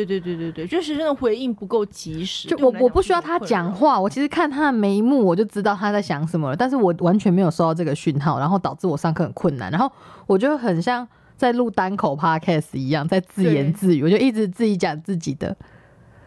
[0.05, 2.47] 对对对对对，就是真的回应不够及时。
[2.47, 6.55] 就我我不需要他讲话，我其实看他的眉目，我就知道他在想什么了。
[6.55, 9.71] 但是我完全没有收到这个讯号，然后导致我上课很困难。
[9.71, 9.91] 然后
[10.25, 15.55] 我就很像在录单口 podcast 一样，在自言自语，我就一直自己讲自己的。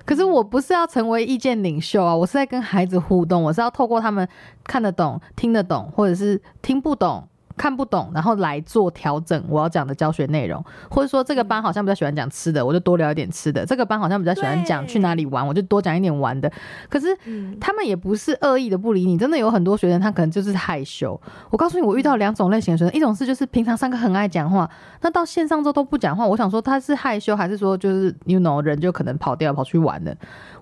[0.04, 4.28] 可是我不是要成为意见领袖啊，我是在跟孩子互动，我是要透过他们
[4.64, 7.28] 看得懂、听得懂，或者是听不懂。
[7.61, 16.51] 看不懂，然后来做调整我要讲的教学内容，或者说这个班好像比较喜欢讲吃的，我就多聊一点吃的；这个班好像比较喜欢讲去哪里玩，我就多讲一点玩的。
[16.88, 17.14] 可是
[17.61, 21.20] 他们也不是恶意的不理你，真的有很多学生他可能就是害羞。
[21.51, 24.66] 我告诉你，我遇到两种类型的学生，一种是就是平常上课很爱讲话，
[25.03, 26.27] 那到线上之后都不讲话。
[26.27, 30.14] 我想说他是害羞，还是说就是 you know 人就可能跑掉跑去玩了。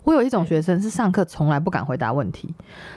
[0.03, 2.53] 我有一种学生是上课从来不敢回答问题，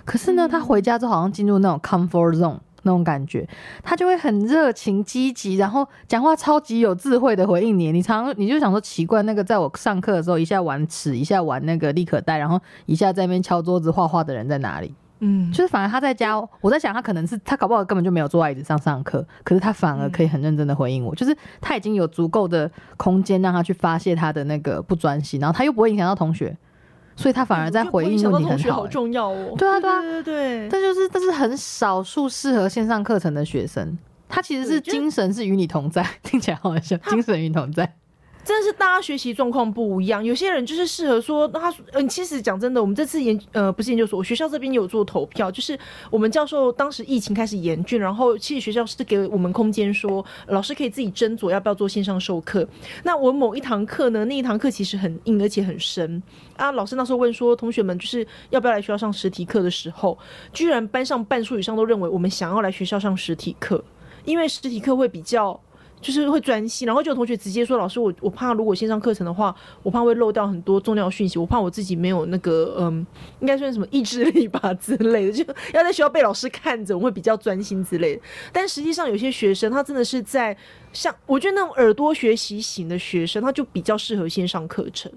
[0.05, 2.57] 可是呢，他回家之后好像进入那种 comfort zone。
[2.83, 3.47] 那种感觉，
[3.83, 7.91] 他就会很热情积极，然后讲话超级有智慧的回应你。
[7.91, 14.93] 你常你就想说奇怪，那个在我上课的时候一下玩尺，一下玩那个立可带，然后一下在那边敲桌子画画的人在哪里？
[15.23, 26.57] 嗯，就是反而他在家，我在想他可能是他搞不好根本就没有坐在椅子上上课，可是他反而可以很认真的回应我，就是他已经有足够的空间让他去发泄他的那个不专心，然后他又不会影响到同学，
[27.15, 29.53] 所以他反而在回应问题很好、好重要哦。
[29.57, 30.69] 对啊，对啊，对对对。
[30.69, 33.97] 这就是这是很少数适合线上课程的学生，
[34.29, 37.95] 他其实是精神是与你同在， 听起来好像精神与你同在。
[38.43, 45.77] 真的是大家学习状况不一样，有些人就是适合说，他嗯，其实讲真的，我们这次研呃不是研究所，我学校这边有做投票，就是
[46.09, 52.67] 我们教授当时疫情开始严峻，然后其实学校是给我们空间，说老师可以自己斟酌要不要做线上授课。
[53.03, 56.21] 那我某一堂课呢，那一堂课其实很硬而且很深
[56.57, 56.71] 啊。
[56.71, 60.17] 老师那时候问说，同学们就是要不要来学校上实体课的时候，
[60.51, 63.83] 居然班上半数以上都认为我们想要来学校上实体课，
[64.25, 65.61] 因为实体课会比较。
[66.01, 73.05] 就是会专心，然后就有同学直接说：“老师，我我怕如果线上课程的话，我怕会漏掉很多重要讯息，我怕我自己没有那个嗯，
[73.39, 78.21] 应该算什么意志力吧之类的， 就要在学校被老师看着，我会比较专心之类的。
[78.51, 80.57] 但实际上有些学生他真的是在
[80.91, 85.11] 像我觉得那种耳朵学习型的学生，他就比较适合线上课程，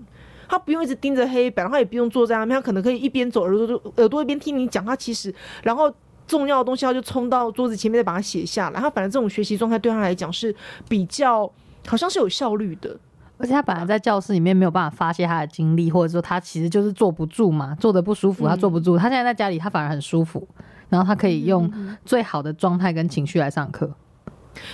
[0.47, 5.93] 他不用一直盯着黑板，他也不用坐在那边，他可能可以一边走耳朵耳朵一边听你讲，他其实然后。”
[6.27, 8.81] 重要的东西，他就冲到桌子前面再把它写下来。
[8.81, 10.55] 他反正这种学习状态对他来讲是
[10.89, 11.51] 比较，
[11.87, 12.97] 好像是有效率的。
[13.37, 18.97] 而且他本来在教室里面没有办法发泄他的精力，或者说他其实就是坐不住嘛，坐的不舒服，他坐不住。
[18.97, 20.47] 他现在在家里，他反而很舒服，
[20.89, 21.71] 然后他可以用
[22.05, 23.93] 最好的状态跟情绪来上课。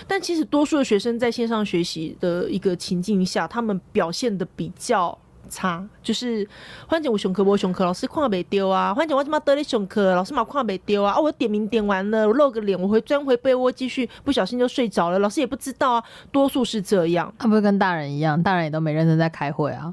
[0.06, 5.18] 但其实多数的学生在线上学习的一个情境下，他们表现的比较。
[5.50, 6.48] 差就是，
[6.86, 8.94] 欢姐我上课我上课，老师看没丢啊。
[8.94, 11.12] 欢姐我怎么得了上课，老师嘛看没丢啊。
[11.12, 16.04] 啊，我点名点完了，我露个脸，我会钻回被窝继续，不小心就睡着了，老师也不知道啊。
[16.30, 19.92] 多数是这样，他不是跟大人一样，大人也都没认真在开会啊。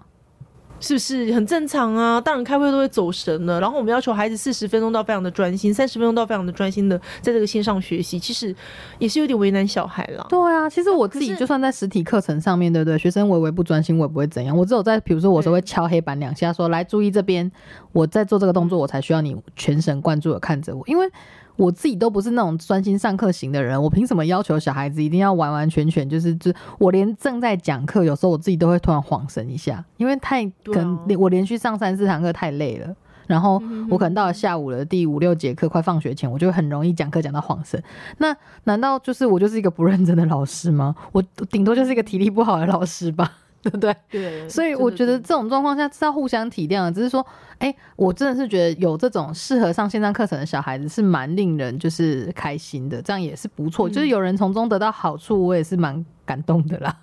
[0.79, 2.21] 是不是很正常啊？
[2.21, 8.55] 大人开会都会走神了，然后我们要求孩子四十分钟到非常的专心，三十分钟到非常的专心的在这个线上学习，其实
[8.99, 10.25] 也是有点为难小孩了。
[10.29, 12.97] 对啊，其实我自己就算在实体课程上面，对不对？
[12.97, 14.55] 学生微微不专心，我也不会怎样。
[14.55, 17.51] 我只有在比如说，我是会敲黑板两下，说来注意这边，
[17.91, 21.09] 我在做这个动作，我才需要你全神贯注的看着我，因为。
[21.57, 37.81] 我自己都不是那种专心上课型的人，我凭什么要求小孩子一定要完完全全就是就我连正在讲课，有时候我自己都会突然恍神一下，因为太可能我连续上三四堂课太累了，然后我可能到了下午的第五六节课快放学前，我就很容易讲课讲到恍神。
[38.19, 40.95] 那难道就是我就是一个不认真的老师吗？
[41.11, 43.31] 我顶多就是一个体力不好的老师吧？
[43.61, 43.95] 对不对？
[44.09, 46.91] 对，所以我觉得这种状况下是要互相体谅的。
[46.91, 47.25] 只是说，
[47.57, 53.89] 哎，我真的是觉得有这种适合上线上课程的小孩子是蛮令人就是开心的，这样也是不错。
[53.89, 56.95] 就是有人从中得到好处，我也是蛮感动的啦。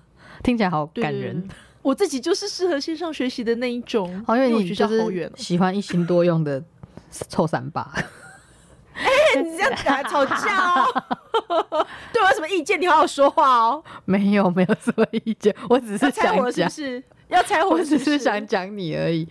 [0.43, 1.47] 听起来好感人。
[1.83, 6.63] 我自己就是适合线上学习的那一种，因为你就是喜欢一心多用的
[7.29, 7.93] 臭三八。
[8.95, 11.05] 哎，你这样子还吵架哦？
[12.13, 12.81] 对我有什么意见？
[12.81, 13.83] 你好好说话哦。
[14.05, 19.27] 没有，没有什么意见，我只是想讲，是要猜我，只是想讲你而已。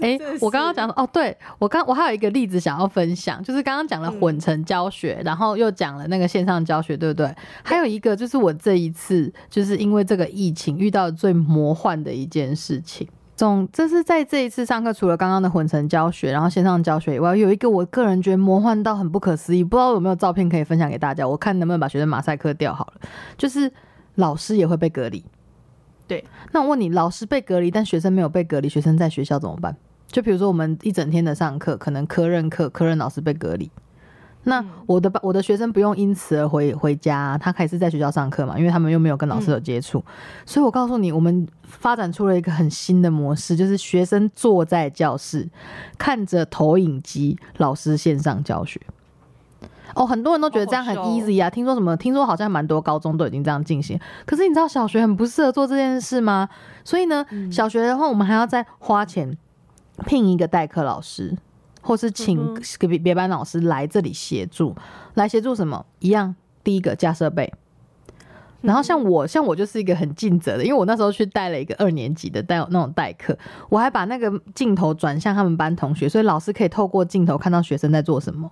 [0.00, 7.34] 哎，我刚刚讲哦，对我刚我还有一个例子想要分享，就是刚刚讲了混成教学，然后又讲了那个线上教学，对不对？
[7.62, 13.06] 还有一个就是我这一次就是因为这个疫情遇到最魔幻的一件事情。
[13.34, 23.08] 总这是在这一次上课，除了刚刚的混成教学，然后线上教学以外，有一个我个人觉得魔幻到很不可思议，不知道有没有照片可以分享给大家，我看能不能把学生马赛克掉好了。
[23.36, 23.72] 就是
[24.16, 25.24] 老师也会被隔离，
[26.06, 26.22] 对。
[26.52, 29.74] 那我问你，老师被隔离，但学生没有被隔离，学生在学校怎么办？
[30.06, 33.70] 就比如说我们一整天的上课，可能科任课，科任老师被隔离。
[34.44, 40.04] 那我的我的学生不用因此而回回家，他还是在学校上课嘛，因为他们又没有跟老师有接触，
[40.44, 45.48] 所以我告诉你，我们发展出了一个很新的模式，就是学生坐在教室
[45.96, 48.80] 看着投影机，老师线上教学。
[49.94, 51.94] 哦，很多人都觉得这样很 easy 啊，听说什么？
[51.96, 56.48] 听说好像蛮多高中都已经这样进行，可是你知道小学很不适合做这件事吗？
[56.82, 59.36] 所以呢，小学的话，我们还要再花钱
[60.06, 61.36] 聘一个代课老师。
[61.82, 64.74] 或是请别别班老师来这里协助，
[65.14, 65.84] 来协助什么？
[65.98, 67.52] 一样，第一个加设备。
[68.62, 73.36] 然后像我，像我就是一个很尽责的，因为我那时候去带了一个二年级的带那种代课，
[73.68, 78.48] 我还把那个镜头转向他们班同学，所以老师可以透过镜头看到学生在做什么。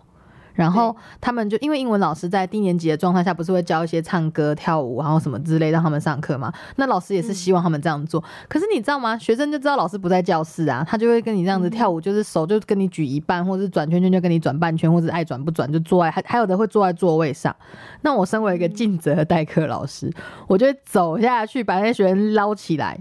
[0.55, 6.53] 然后他们就因为英文老师在低年级的状态下，不是会教一些唱歌、跳舞，然后什么之类让他们上课嘛？
[6.77, 8.23] 那老师也是希望他们这样做。
[8.49, 9.17] 可是你知道吗？
[9.19, 17.55] 学生就知道老师不在教室啊，他就会跟你这样子跳舞，就是手就跟你举一半，或者是转圈圈就跟你转半圈，或者爱转不转就坐在还还有的会坐在座位上。
[18.03, 20.13] 那我身为一个尽责的代课老师，
[20.47, 22.99] 我就会走下去把那些学生捞起来。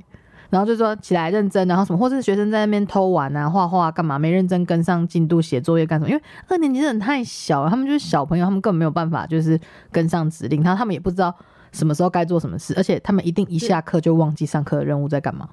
[0.50, 6.10] 然后就说起来认真，然后什么，或是学生在那边偷玩啊、画画干嘛，没认真跟上进度写作业干什么？
[6.10, 9.60] 因为二年级人太小了，他们就是小朋友，他们根本没有办法就是
[9.92, 11.32] 跟上指令，他他们也不知道
[11.72, 15.50] 什么时候该做什么事，而且他们一定一下课就忘记上课的任务在干嘛。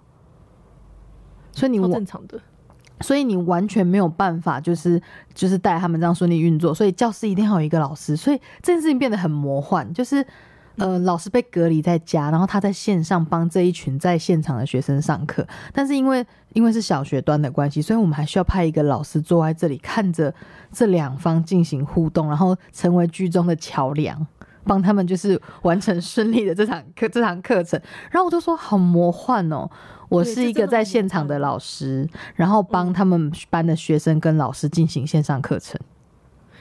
[1.53, 2.41] 所以你正常的，
[3.03, 5.03] 所以你完全没有办法就是
[5.35, 10.27] 就是带他们这样顺利运作，所以教室一定要有一个老师，所以这件事情变得很魔幻，就是。
[10.77, 15.47] 呃，老师被隔离在家，然后他在线上帮这一群在现场的学生上课。
[15.73, 20.33] 但是因为因为是小学端的关系，所以我们还需要派一个老师坐在这里，看着
[20.71, 24.27] 这两方进行互动，然后成为剧中的桥梁，
[24.65, 27.81] 帮他们就是完成顺利的这场课这堂课程。
[28.11, 29.71] 然后我就说好魔幻哦，
[30.09, 35.81] 我是一个在现场的老师，然后帮他们班的学生跟老师进行线上课程。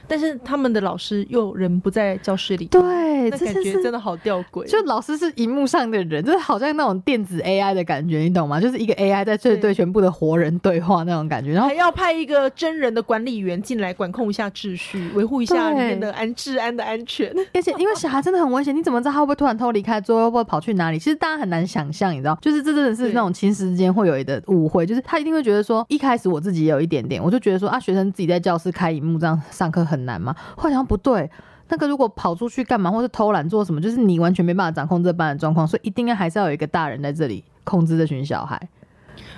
[0.08, 4.64] 但是他们的老师又人不在教室里，对，这感觉真的好吊诡。
[4.66, 8.60] 就老师是荧幕上的人，就是好像那种电子 AI 的感觉，你懂吗？
[8.60, 17.32] 就是一个 AI 在对对全部的活人对话那种感觉，然后还要派一个真人的管理员进来管控一下秩序，维护一下里面的安治安的安全。
[17.54, 20.98] 而且因为小孩真的很危险，你怎么知道他会不会突然偷离开桌，会不会跑去哪里？
[20.98, 30.32] 其实大家很难想象，你知道，就是这真的是那种亲师之间会有一个误会，就是他一定会觉得说，一开始我自己也有一点点，我就觉得说啊，学生自己在教室开荧幕这样上课很很难吗？
[30.56, 30.76] 后来。
[30.76, 31.30] 然后不对，
[31.70, 38.60] 那个如果跑出去干嘛，或是偷懒做什么，就是你完全没办法掌控这班的状况，所以一定要还是要有一个大人在这里控制这群小孩。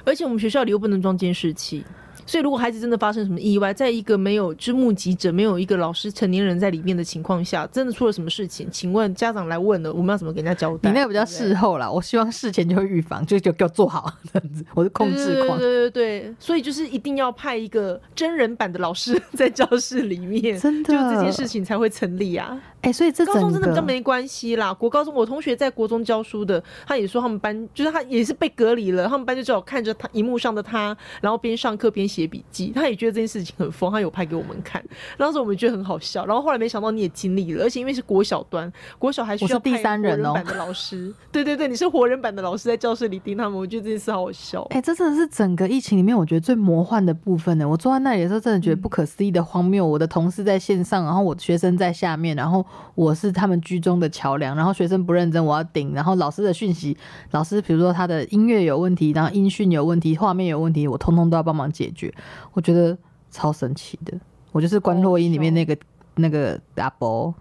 [0.04, 1.84] 而且我们学校里又不能装监视器。
[2.28, 8.68] 所以，如果孩子真的发生什么意外，在一个没有知目击者、没有一个老师、成年人在里面的情况下，真的出了什么事情？
[8.70, 10.90] 请问家长来问了，我们要怎么给人家交代？
[10.90, 14.62] 你那个比较事后啦，我希望事前就会预防，就就给我做好这样子。
[14.74, 22.60] 我是控制狂，对对对，所以就是一定要派一个真人版的老师在教室里面，真的，就这件事情才会成立啊。
[22.82, 24.72] 哎，所以这高中真的比较没关系啦。
[24.72, 32.98] 国高中，我同学在国中教书的，他也说他们班就是他也是被隔离了，他们班就只有看着他荧幕上的他，然后边上课边写笔记，他也。
[32.98, 34.84] 觉得这件事情很疯，他有拍给我们看，
[35.16, 36.26] 当时我们觉得很好笑。
[36.26, 41.14] 然后后来没想到你也经历了，而且因为是国小端，国小还需要第三人版的老师。
[41.30, 44.66] 对对对，你是活人版的老师在教室里盯他们，我觉得这件事好好笑。
[44.70, 47.68] 哎，这真的是整个疫情里面我觉得最魔幻的部分呢。
[47.68, 49.86] 我坐在那里的时候，真的觉得不可思议的荒谬。
[49.86, 52.66] 我的同事在线上，然后我学生在下面，然后
[52.96, 54.56] 我是他们居中的桥梁。
[54.56, 55.94] 然后学生不认真，我要顶。
[55.94, 56.96] 然后老师的讯息，
[57.30, 62.07] 老师比如说他的音乐有问题，然后音讯有问题，画面有问题，我通通都要帮忙解决。
[62.52, 62.96] 我觉得。
[63.30, 64.18] 超神奇的，
[64.52, 65.76] 我就是关洛伊里面那个
[66.14, 67.34] 那个阿伯，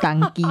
[0.00, 0.42] 当机。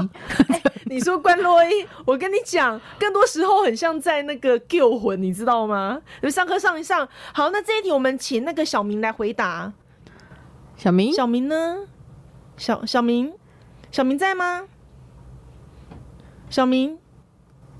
[0.85, 5.99] 你说关洛伊，我跟你讲，更多时候很像在那个救魂，你知道吗？
[6.21, 9.73] 就上课上一上，好，那这一题我们请那个小明来回答。
[10.77, 11.87] 小明，小明呢？
[12.55, 13.33] 小小明，
[13.89, 14.67] 小明在吗？
[16.51, 16.99] 小明，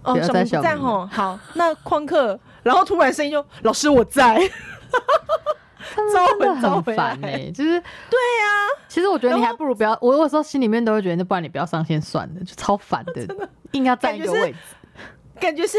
[0.01, 1.05] 哦，小明不在吼。
[1.05, 4.49] 好，那旷课，然后突然声音就老师我在。
[6.39, 8.45] 真的很烦哎， 就是对呀。
[8.87, 14.57] 其实我觉得你还不如不要，我有时候心里面都会觉得，那不然你不要上线算了，就超烦的，硬要占一个位置。
[15.39, 15.77] 感觉是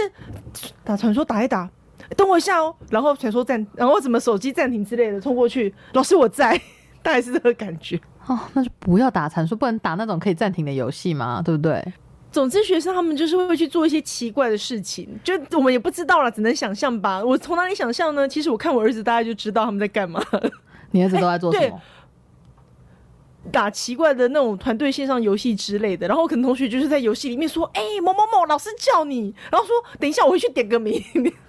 [0.84, 1.68] 打传说打一打，
[2.16, 6.58] 等我一下哦，然后传说暂，然后怎么手机暂停之类的冲过去，老师我在，
[7.02, 8.38] 大概是这个感觉哦。
[8.54, 11.84] 那就不要打传说，不能打那种可以暂停的游戏嘛，对不对？
[12.32, 17.24] 总之，学生他们就是会去做一些奇怪的事情，就我们也不知道了，只能想象吧。
[17.24, 18.28] 我从哪里想象呢？
[18.28, 20.22] 其实我看我儿子，大家就知道他们在干嘛。
[20.92, 21.80] 你儿子都在做什么？
[23.50, 31.02] 打奇怪的那种团队线上游戏之类的，然后可能同学就是在游戏里面说：“哎，某某某，老师叫你。”然后说：“等一下，我回去点个名。”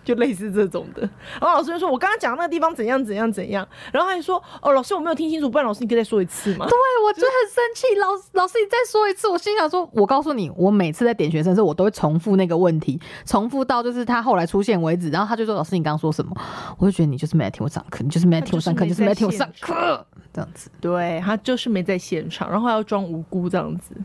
[0.03, 1.01] 就类似这种的。
[1.39, 6.75] 然后老师就说：“我刚刚讲那个地方怎样怎样怎样。”然后他就说：“哦，老师，我没有听清楚，不然老师你可以再说一次吗？”对，
[7.05, 7.95] 我就很生气。
[7.99, 8.07] 老
[8.41, 9.27] 老师，你再说一次。
[9.27, 16.35] 我心想说：“我告诉你，我每次在点学生时，我都会重复那个问题，重复到就是他后来出现为止。”然后他就说：“老师，你刚刚说什么？”
[16.79, 20.03] 我就觉得你就是没来听我上课，你就是没来听我上课，就是没来听我上课。
[20.33, 23.95] 这样子，对他就是没在现场，然后要装无辜这样子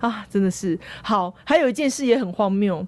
[0.00, 1.32] 啊，真的是好。
[1.44, 2.86] 还有一件事也很荒谬，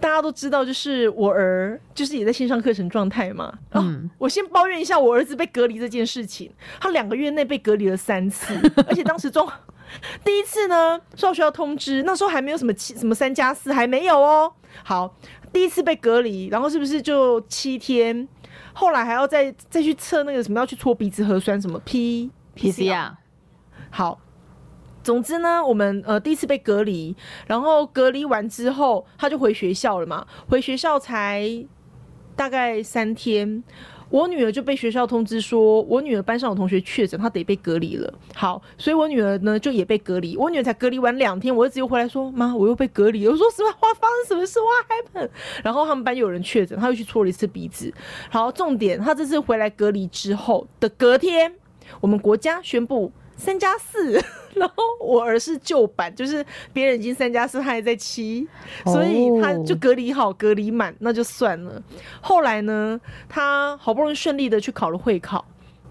[0.00, 3.52] 大家都知道，就是我儿就是也在线上课程状态嘛。
[3.72, 6.50] 嗯，我先抱怨一下我儿子被隔离这件事情，
[6.80, 8.54] 他两个月内被隔离了三次，
[8.88, 9.48] 而且当时中
[10.24, 14.52] 第一次呢收到学校通知，那时候还没有什么七什么三加四还没有哦。
[14.84, 15.16] 好，
[15.52, 18.28] 第一次被隔离，然后是不是就七天？
[18.72, 23.18] 后来还要再再去测那个什么，要去搓鼻子核酸什么 P P C 啊
[23.90, 24.20] 好，
[25.02, 27.16] 总之呢，我们呃第一次被隔离，
[27.46, 30.26] 然后隔离完之后，他就回学校了嘛。
[30.48, 31.66] 回学校才
[32.36, 33.62] 大概三天，
[34.10, 38.12] 我女儿就被学校通知说，我女儿班上有同学确诊，她得被隔离了。
[38.34, 40.36] 好，所以我女儿呢就也被隔离。
[40.36, 43.70] 我女儿才隔离完两天，我儿子又回来说：“妈，我又被隔离了。”我说：“什么？
[43.80, 45.30] 发发生什么事？What happened？”
[45.62, 47.92] 然后他们班有人确诊，他又去戳了一次鼻子。
[48.30, 51.54] 好，重点，他这次回来隔离之后的隔天，
[52.00, 53.12] 我们国家宣布。
[53.40, 54.12] 三加四，
[54.54, 58.46] 然后我儿是旧版，就是别人已经三加四，他还在七，
[58.84, 61.82] 所以他就隔离好，隔离满，那就算了。
[62.20, 65.44] 后来呢，他好不容易顺利的去考了会考。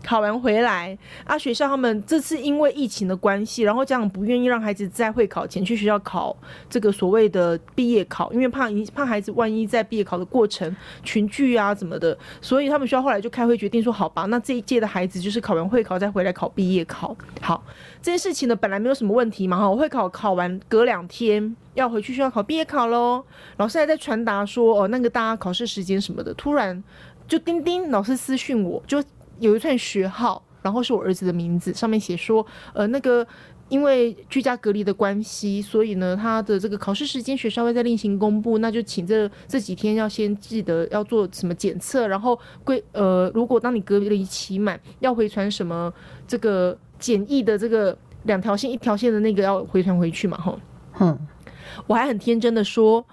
[0.04, 6.36] 考完回来啊，学校他们这次因为疫情的关系，然后家长不愿意让孩子在会考前去学校考
[6.70, 10.74] 这个所谓的毕业考，因为怕怕孩子万一在毕业考的过程
[11.04, 17.16] 群聚啊怎么的，所以他们学校后来就开会决定说，好吧，那这一届的孩子就是考完会考再回来考毕业考。
[17.41, 17.64] 好，
[18.02, 23.24] 这件事情呢本来没有什么问题嘛，哈，会考考完隔两天要回去学校考毕业考喽，
[23.58, 26.82] 老师还在传达说，哦，那个大家考试时间什么的，突然
[27.28, 29.04] 就叮叮，老师私讯我就。
[29.40, 33.26] 有一串学号，然后是我儿子的名字，上面写说，呃，那个
[33.70, 45.94] 因为居家隔离的关系，所以呢，他的这个考试时间学校会再另行公布，那就请这这几天要先记得要做什么检测，然后归呃，如果当你隔离期满，要回传什么
[46.28, 50.60] 这个简易的这个两条线一条线的那个要回传回去嘛，吼，
[50.94, 51.18] 哼，
[51.86, 53.06] 我还很天真的说，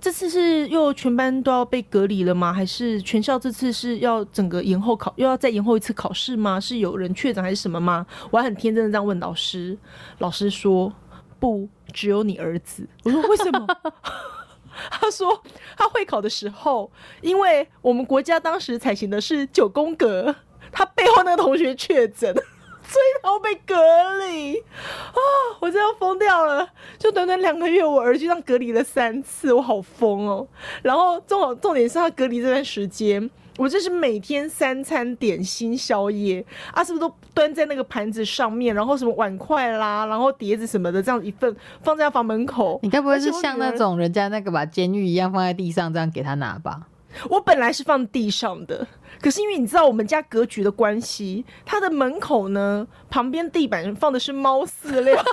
[0.00, 2.52] 这次是又全班都要被隔离了吗？
[2.52, 6.58] 还是全校这次是要整个延后考，又要再延后一次考试吗？
[6.58, 8.06] 是有人确诊还是什么吗？
[8.30, 9.76] 我还很天真的这样问老师，
[10.18, 10.92] 老师说
[11.38, 12.88] 不，只有你儿子。
[13.04, 13.66] 我说为什么？
[14.90, 15.42] 他说
[15.76, 16.90] 他会考的时候，
[17.20, 20.34] 因为我们国家当时采行的是九宫格，
[20.72, 22.34] 他背后那个同学确诊。
[22.90, 23.76] 所以他被隔
[24.26, 25.20] 离啊！
[25.60, 26.68] 我真要疯掉了！
[26.98, 30.44] 就短短两个月，我儿子让隔离了三次，我好疯哦。
[30.82, 38.74] 然后重重点是他隔离这段时间，我这是每天三餐点心宵夜啊，是不是都端在那个盘子上面？
[38.74, 42.80] 然后什么碗筷啦，然后碟子什么的，这样一份放在房门口。
[42.82, 46.88] 你该不会是像那种人家那个把监狱一样放在地上这样给他拿吧？
[47.28, 48.86] 我本来是放地上的，
[49.20, 55.22] 可是因为你知道我们家格局的关系，它的门口呢旁边地板放的是猫饲料。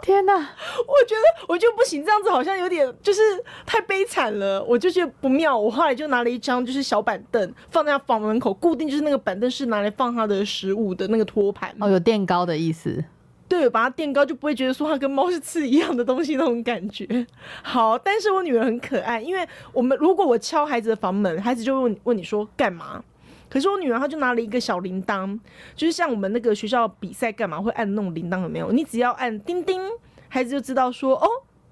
[0.00, 0.32] 天哪！
[0.32, 3.20] 我觉得我就不行，这样子好像有点就是
[3.66, 5.58] 太悲惨了，我就觉得不妙。
[5.58, 11.74] 我后来就拿了一张就是小板凳放在房门口，固定就是那个板凳是拿来放他的食物的那个托盘。
[11.78, 13.04] 哦，有垫高的意思。
[13.48, 17.26] 对，把它垫高就不会觉得说它跟猫是吃一样的东西那种感觉。
[17.64, 23.02] 好，但是我女儿很可爱，因为我们如果我敲孩子的房门，孩子就问问你说干嘛？
[23.48, 25.38] 可是我女儿她就拿了一个小铃铛，
[25.74, 28.70] 就是像我们那个学校比赛干嘛会按那种铃铛有没有？
[28.70, 29.80] 你只要按叮叮，
[30.28, 31.26] 孩子就知道说哦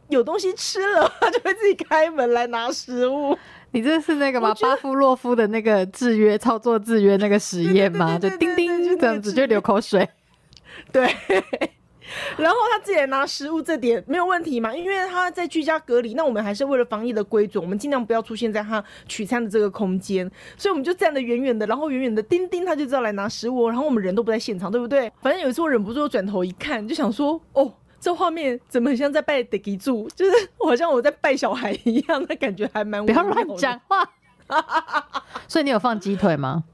[0.08, 3.36] 有东西吃了，他 就会自己开门来拿食物。
[3.72, 4.54] 你这是那个吗？
[4.62, 8.18] 巴夫洛夫的那个制约操作制约那个实验吗？
[8.18, 10.08] 就叮叮这样子就流口水。
[10.96, 11.14] 对，
[12.38, 14.74] 然后他自己拿食物这点没有问题嘛？
[14.74, 25.12] 因为他在居家隔离，那我们还是为了防疫的规则，我们尽量不要出现在他取餐的这个空间，所以我们就站得远远的，然后远远的叮叮，他就知道来拿食物，然后我们人都不在现场，对不对？
[25.20, 27.70] 反正有一次我忍不住转头一看，就想说，哦，
[28.00, 34.08] 这画面怎么很像在拜德基柱，就是好像我在拜小孩一样，那感觉还蛮不要乱讲话。
[35.46, 36.64] 所以你有放鸡腿吗？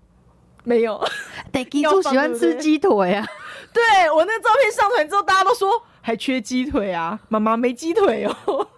[0.65, 1.03] 没有，
[1.51, 3.27] 德基柱喜欢吃鸡腿啊。
[3.73, 5.71] 对我那照片上传之后，大家都说
[6.01, 8.69] 还缺鸡腿啊，妈妈没鸡腿哦。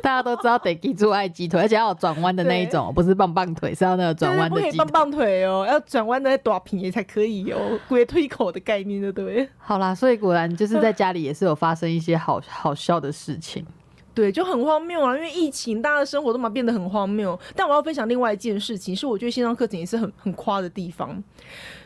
[0.00, 4.78] 大家都知道得记住爱鸡腿，而且要有转弯的那一种，不是棒棒腿，是要那个转弯的鸡腿。
[4.78, 9.46] 棒棒腿哦，要转弯的短平也才可以哦， 鬼推口的概念，对不对？
[9.58, 13.66] 好啦，所以果然就是在家里也是有发生一些好好笑的事情。
[14.14, 15.16] 对，就很荒谬啊！
[15.16, 17.38] 因为疫情，大家的生活都嘛变得很荒谬。
[17.56, 21.22] 但我要分享另外一件事情，是我觉得线上课程也是很很夸的地方。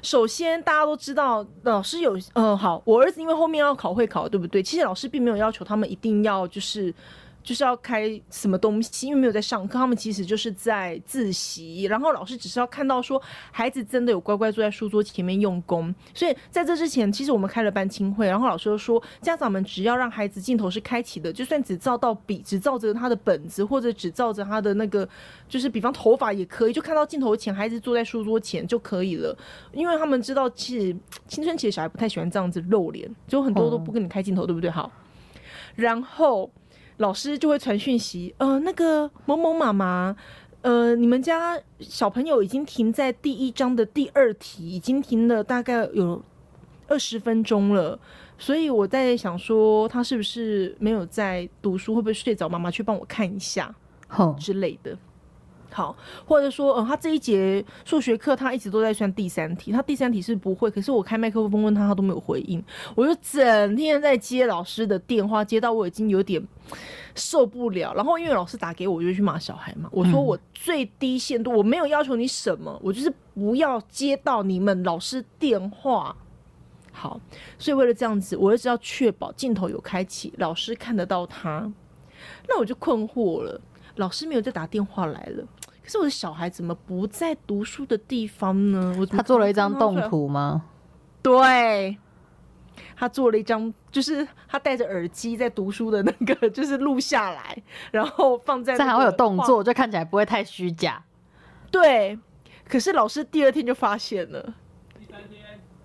[0.02, 4.62] 首先，大家都知道老师有，嗯，好，我儿子因为后面要考会考，对不对？
[4.62, 6.94] 其实老师并没有要求他们一定要就是。
[7.48, 13.18] 就是要开什么东西，因为没有在上课，他们其实就是在自习，然后老师只是要看到说
[13.50, 15.94] 孩子真的有乖乖坐在书桌前面用功。
[16.12, 25.08] 所以在这之前，其实我们开了班亲会，然后老师就说，家长们只要让孩子镜头是开启的，就算只照到笔，只照着他的本子，或者只照着他的那个，
[25.48, 29.34] 就是比方头发也可以，就看到镜头前孩子坐在书桌前就可以了。
[29.72, 30.94] 因为他们知道，其实
[31.26, 34.70] 青春期的小孩不太喜欢这样子露脸，就很多都不跟你开镜头，对不对？
[34.70, 34.92] 好，
[35.76, 36.50] 然后。
[36.98, 40.14] 老师就会传讯息，呃，那个某某妈妈，
[40.62, 46.22] 呃，你们家小朋友已经停在第一章的第二题，已经停了大概有
[46.88, 47.98] 二十分钟了，
[48.36, 52.48] 所以我在想说他是不是没有在读书，会不会睡着？
[52.48, 53.74] 妈妈去帮我看一下
[54.08, 54.98] 好，之类的。
[55.70, 55.94] 好，
[56.26, 62.62] 或者说，嗯，他这一节数学课他一直都在算第三题，他第三题是不会，可是我开麦克风问他，他都没有回应，
[62.94, 66.42] 我就整天在接老师的电话，接到我已经有点
[67.14, 67.92] 受不了。
[67.94, 76.16] 然后因为老师打给我，我就去骂小孩嘛，我说嗯我最低限度我没有要求你什么，我就是不要接到你们老师电话。
[76.90, 77.20] 好，
[77.58, 81.70] 所以为了这样子，我就知道确保镜头有开启，老师看得到他。
[82.48, 83.60] 那我就困惑了，
[83.94, 85.44] 老师没有再打电话来了，
[85.88, 88.94] 可是我的小孩怎么不在读书的地方呢？
[89.00, 90.64] 我他做了一张动图吗？
[91.22, 91.96] 对，
[92.94, 97.56] 他做了一张，就是他戴着耳机在读书的那个，就是录下来，
[97.90, 99.38] 然后放在、 这还会有动。
[99.38, 101.02] 作，就看起来不会太虚假。
[101.70, 102.18] 对，
[102.68, 104.54] 可是老师第二天就发现了。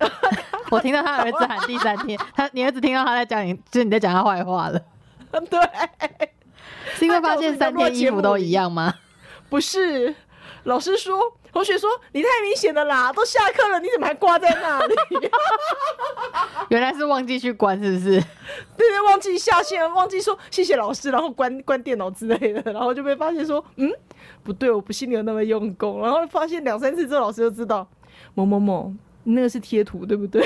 [0.70, 4.78] 我听到他儿子喊第三天， 他你儿子听到他在讲你，就是你在讲他坏话了，
[5.48, 6.30] 对，
[6.92, 8.92] 是因为发现三天衣服都一样吗？
[9.48, 10.14] 不是，
[10.64, 14.94] 老师说，同学说你太明显了啦，都下课了，你怎么还挂在那里？
[16.70, 18.20] 原来是忘记去关，是不是？
[18.76, 23.90] 对对，忘记下线，忘记说谢谢老师，然后关关电脑之类的， 然后就被发现说，嗯，
[24.42, 27.86] 不对，我不信你有那么用功，然后发现两三次之后，老师就知道
[28.34, 28.92] 某某某，
[29.22, 30.42] 你那个是贴图，对不对？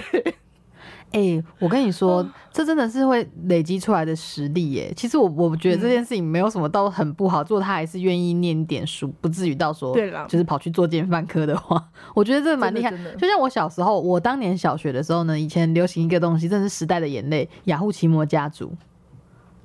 [1.12, 4.92] 哎、我跟你说，这真的是会累积出来的实力耶。
[4.94, 11.82] 其实我我觉得这件事情没有什么到很不好做，他还是愿意念点书，不至于到说对了就是跑去做奸犯科的话，
[12.14, 12.90] 我觉得这个蛮厉害。
[13.16, 18.72] 就像我小时候，我当年小学的时候呢，以前流行一个东西，真的是时代的眼泪——雅虎奇摩家族，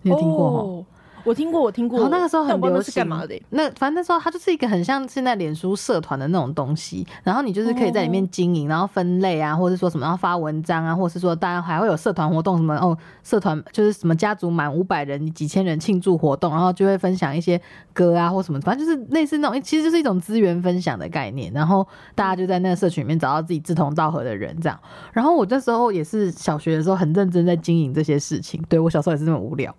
[0.01, 0.59] 你有听过吗？
[0.59, 0.85] 哦
[1.23, 1.99] 我听过，我听过。
[1.99, 17.59] 然后那个时候很流但我不知道那是干嘛的、那反正那时候它就是一个很像现在脸书社团的那种东西，然后你就是可以在里哦面经营，然后分类啊，或者说什么，然后发文章啊，或者是说大家还会有社团活动什么哦，社团就是什么家族满五百人、几千人庆祝活动，然后就会分享一些
[17.93, 24.79] 歌啊或什么，反正就是类似那种，其实就是一种资源分享的概念，然后大家就在那个社群里面找到自己志同道合的人这样。
[25.11, 29.73] 然后我那时候也是小学的时候很认真在经营这些事情，对我小时候也是那么无聊。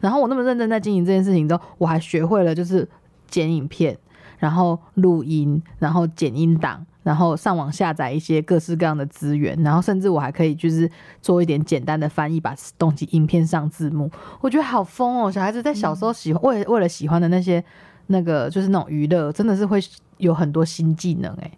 [0.00, 2.88] 然后我那么认真在经营这件事情之后，我还学会了就是
[3.26, 3.96] 剪影片，
[4.38, 10.90] 然后录音，然后剪音档，然后上网下载一些各式各样的资源，然后甚至我还可以就是
[11.20, 14.10] 做一点简单的翻译，把东西影片上字幕。
[14.40, 15.30] 我觉得好疯哦！
[15.30, 17.62] 小孩子在小时候喜欢、为为了喜欢的那些
[18.06, 19.80] 那个就是那种娱乐，真的是会
[20.18, 21.50] 有很多新技能哎、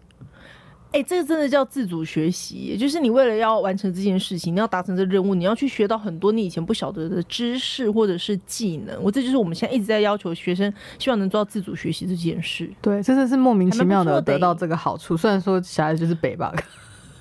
[0.93, 9.01] 哎、这个真的叫自主学习，也就是你为了要完成这件事情，你要达成这任务，你要去学到很多你以前不晓得的知识或者是技能。
[9.01, 12.69] 我这就是我们现在一直在要求学生，希望能做到自主学习这件事。
[12.83, 15.17] 对，真的是莫名其妙的得到这个好处。
[15.17, 16.53] 虽然说小孩就是北吧，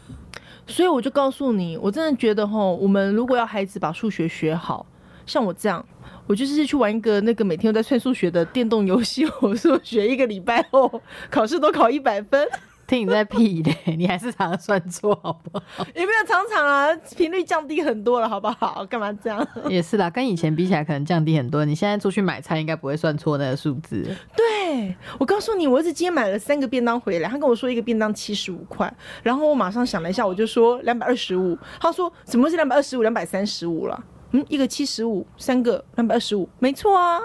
[0.65, 4.85] 所以我就告诉你，我真的觉得哈，我们如果要孩子把数学学好，
[5.27, 5.85] 像我这样，
[6.25, 12.47] 我就是去玩一个那个每天都在算数学的电动游戏， 我数学一个礼拜后考试都考一百分，
[12.89, 15.85] 听你在屁嘞， 你还是常常算错好不好？
[15.93, 18.83] 也没有常常啊，频率降低很多了，好不好？
[18.89, 19.47] 干嘛这样？
[19.69, 21.63] 也是啦，跟以前比起来可能降低很多。
[21.63, 24.03] 你现在出去买菜应该不会算错那个数字。
[24.35, 34.03] 对，我告诉你，我儿子今天买了三个便当回来，他跟我说一个便当七十五块，然后我马上想了一下，我就说两百二十五，他说怎么是两百二十五，两百三十五了？
[34.31, 37.19] 嗯，一个七十五，三个两百二十五，没错啊。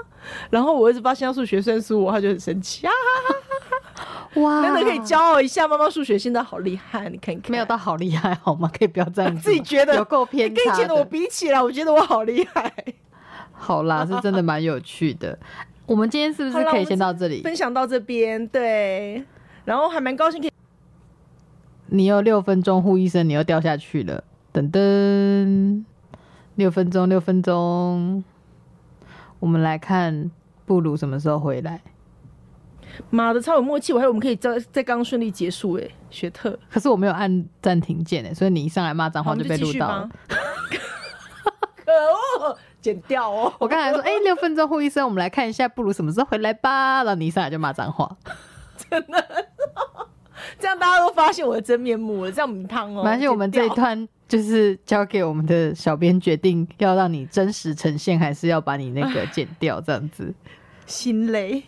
[0.51, 2.93] 然后我儿子发现要数学算输我，他就很生气啊，
[4.35, 8.71] 哇真的可以骄傲一下，妈妈数学现在好厉害，你看看，没有到好厉害好吗？
[8.77, 11.05] 可以不要这样子，自己觉得有够偏跟以差前的我。
[11.05, 12.73] 比起来，我觉得我好厉害。
[13.53, 15.39] 好啦，是真的蛮有趣的。
[15.87, 17.43] 我们今天是不是可以先到这里？
[17.43, 19.23] 分享到这边，对，
[19.65, 20.51] 然后还蛮高兴可以。
[21.87, 24.25] 你有六分钟，呼一声，你又掉下去了。
[24.53, 25.85] 噔噔，
[26.57, 28.25] 六分钟，六分钟。
[29.39, 30.31] 我们来看
[30.65, 31.81] 布鲁什么时候回来。
[33.11, 36.59] 妈的，超有默契，我还以为我们可以在在刚刚顺利结束哎，学特。
[36.71, 40.09] 可是我没有按暂停键诶，所以你一上来骂脏话就被录到了。
[41.85, 41.93] 可
[42.41, 43.53] 恶，剪掉哦。
[43.59, 47.05] 我刚才说，哎、六分钟，护医生，我们来看一下布鲁什么时候回来吧。
[47.05, 48.17] 然后你一上来就骂脏话，
[48.91, 49.47] 真的
[50.59, 53.03] 这样大家都发现我的真面目了，这样母汤哦。
[53.05, 60.35] 而且，我们这一段就是交给我们的小编决定，要让你真实呈现，还是要把你那个剪掉，这样子。
[60.87, 61.63] 心累。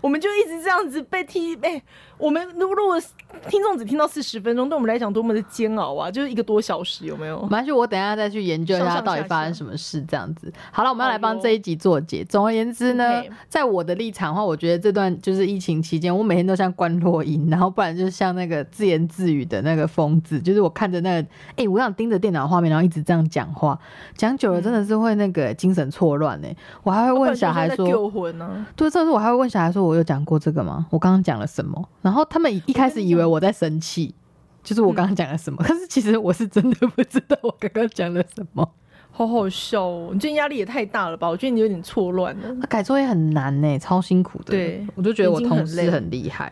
[0.00, 1.82] 我们就一直这样子被踢，被、
[2.20, 3.00] 我们如如果
[3.48, 6.10] 听众只听到四十分钟，对我们来讲多么的煎熬啊！
[6.10, 7.48] 就是一个多小时，有没有没？
[7.48, 10.52] 关系，我等一下再去研究一下到底发生什么事，这样子。
[10.70, 12.22] 好了，我们要来帮这一集做结。
[12.24, 23.78] 总而言之呢在我的立场的话，我觉得这段就是疫情期间，我每天都像关落音，然后不然就是像那个自言自语的那个疯子，就是我看着那个，哎、我想盯着电脑画面，然后一直这样讲话，
[24.16, 26.48] 讲久了真的是会那个精神错乱呢。
[26.82, 28.66] 我还会问小孩说，救魂呢？
[28.76, 30.86] 对，这次我还会问小孩说：“我有讲过这个吗？
[30.90, 34.14] 我刚刚讲了什么？”然后他们一开始以为我在生气，
[34.62, 38.68] 就是我刚刚讲了什么， 可是其实我是真的不知道我刚刚讲了什么。
[39.12, 40.10] 好好笑哦！
[40.12, 41.28] 你最近压力也太大了吧？
[41.28, 42.52] 我觉得你有点错乱了。
[42.54, 44.44] 那改作业很难呢，超辛苦的。
[44.52, 46.50] 对我就觉得我同事很厉害。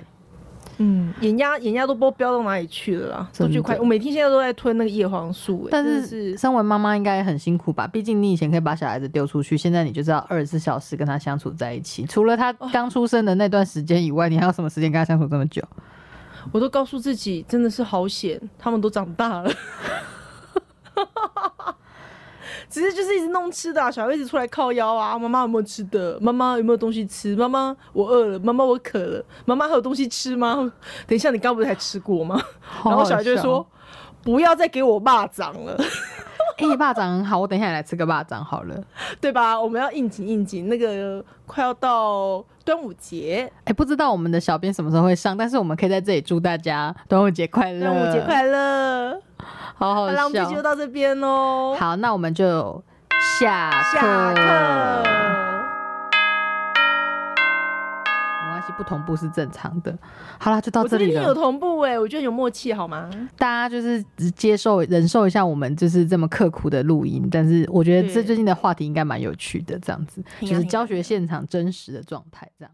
[0.79, 3.77] 嗯，眼压眼压都不知道飙到哪里去了啦，都去快。
[3.79, 7.87] 我每天现在都在吞那个叶黄素、哎但是是身为妈妈应该也很辛苦吧？
[7.87, 12.07] 毕竟你以前可以把小孩子丢出去，现在你就知道二十四小时跟他相处在一起。
[12.07, 15.63] 除了他刚出生的那段时间以外，你还有什么时间跟他相处这么久？
[16.53, 19.51] 我都告诉自己，真的是好险，他们都长大了。
[22.71, 25.19] 只是就是一直弄吃的、啊，小孩一直出来靠腰啊。
[25.19, 26.19] 妈妈有没有吃的？
[26.21, 27.35] 妈妈有没有东西吃？
[27.37, 30.73] 妈妈我饿了，妈妈我渴了，妈妈还有东西吃吗？
[31.07, 32.41] 等一下，你刚不是才吃过吗？
[32.85, 33.67] 然后小孩就会说
[34.23, 35.77] ：“不要再给我骂脏了
[36.59, 38.77] ，：“哎、霸掌很好，我等一下也来吃个霸掌好了。
[39.21, 39.61] ”对吧？
[39.61, 47.81] 我们要应景应景，那个快要到端午节，哎、不知道我们的小编什么时候会上，但是我们可以在这里祝大家端午节快乐！
[47.81, 49.21] 端午节快乐！
[49.77, 50.15] 好好笑。
[50.15, 50.63] 那，我们就。
[50.63, 52.83] 到这边喽，好，那我们就
[53.39, 53.99] 下课。
[54.01, 55.68] 下
[58.69, 59.97] 系，不同步是正常的。
[60.39, 61.35] 好啦，就到这里了有。
[61.35, 63.09] 同步哎、我觉得有默契，好吗？
[63.37, 64.03] 大家就是
[64.37, 72.73] 接受、忍受一下我们就是这么刻苦的录音，但是我觉得这最近的话题应该蛮有趣的，这样子就是教学现场真实的状态，这样。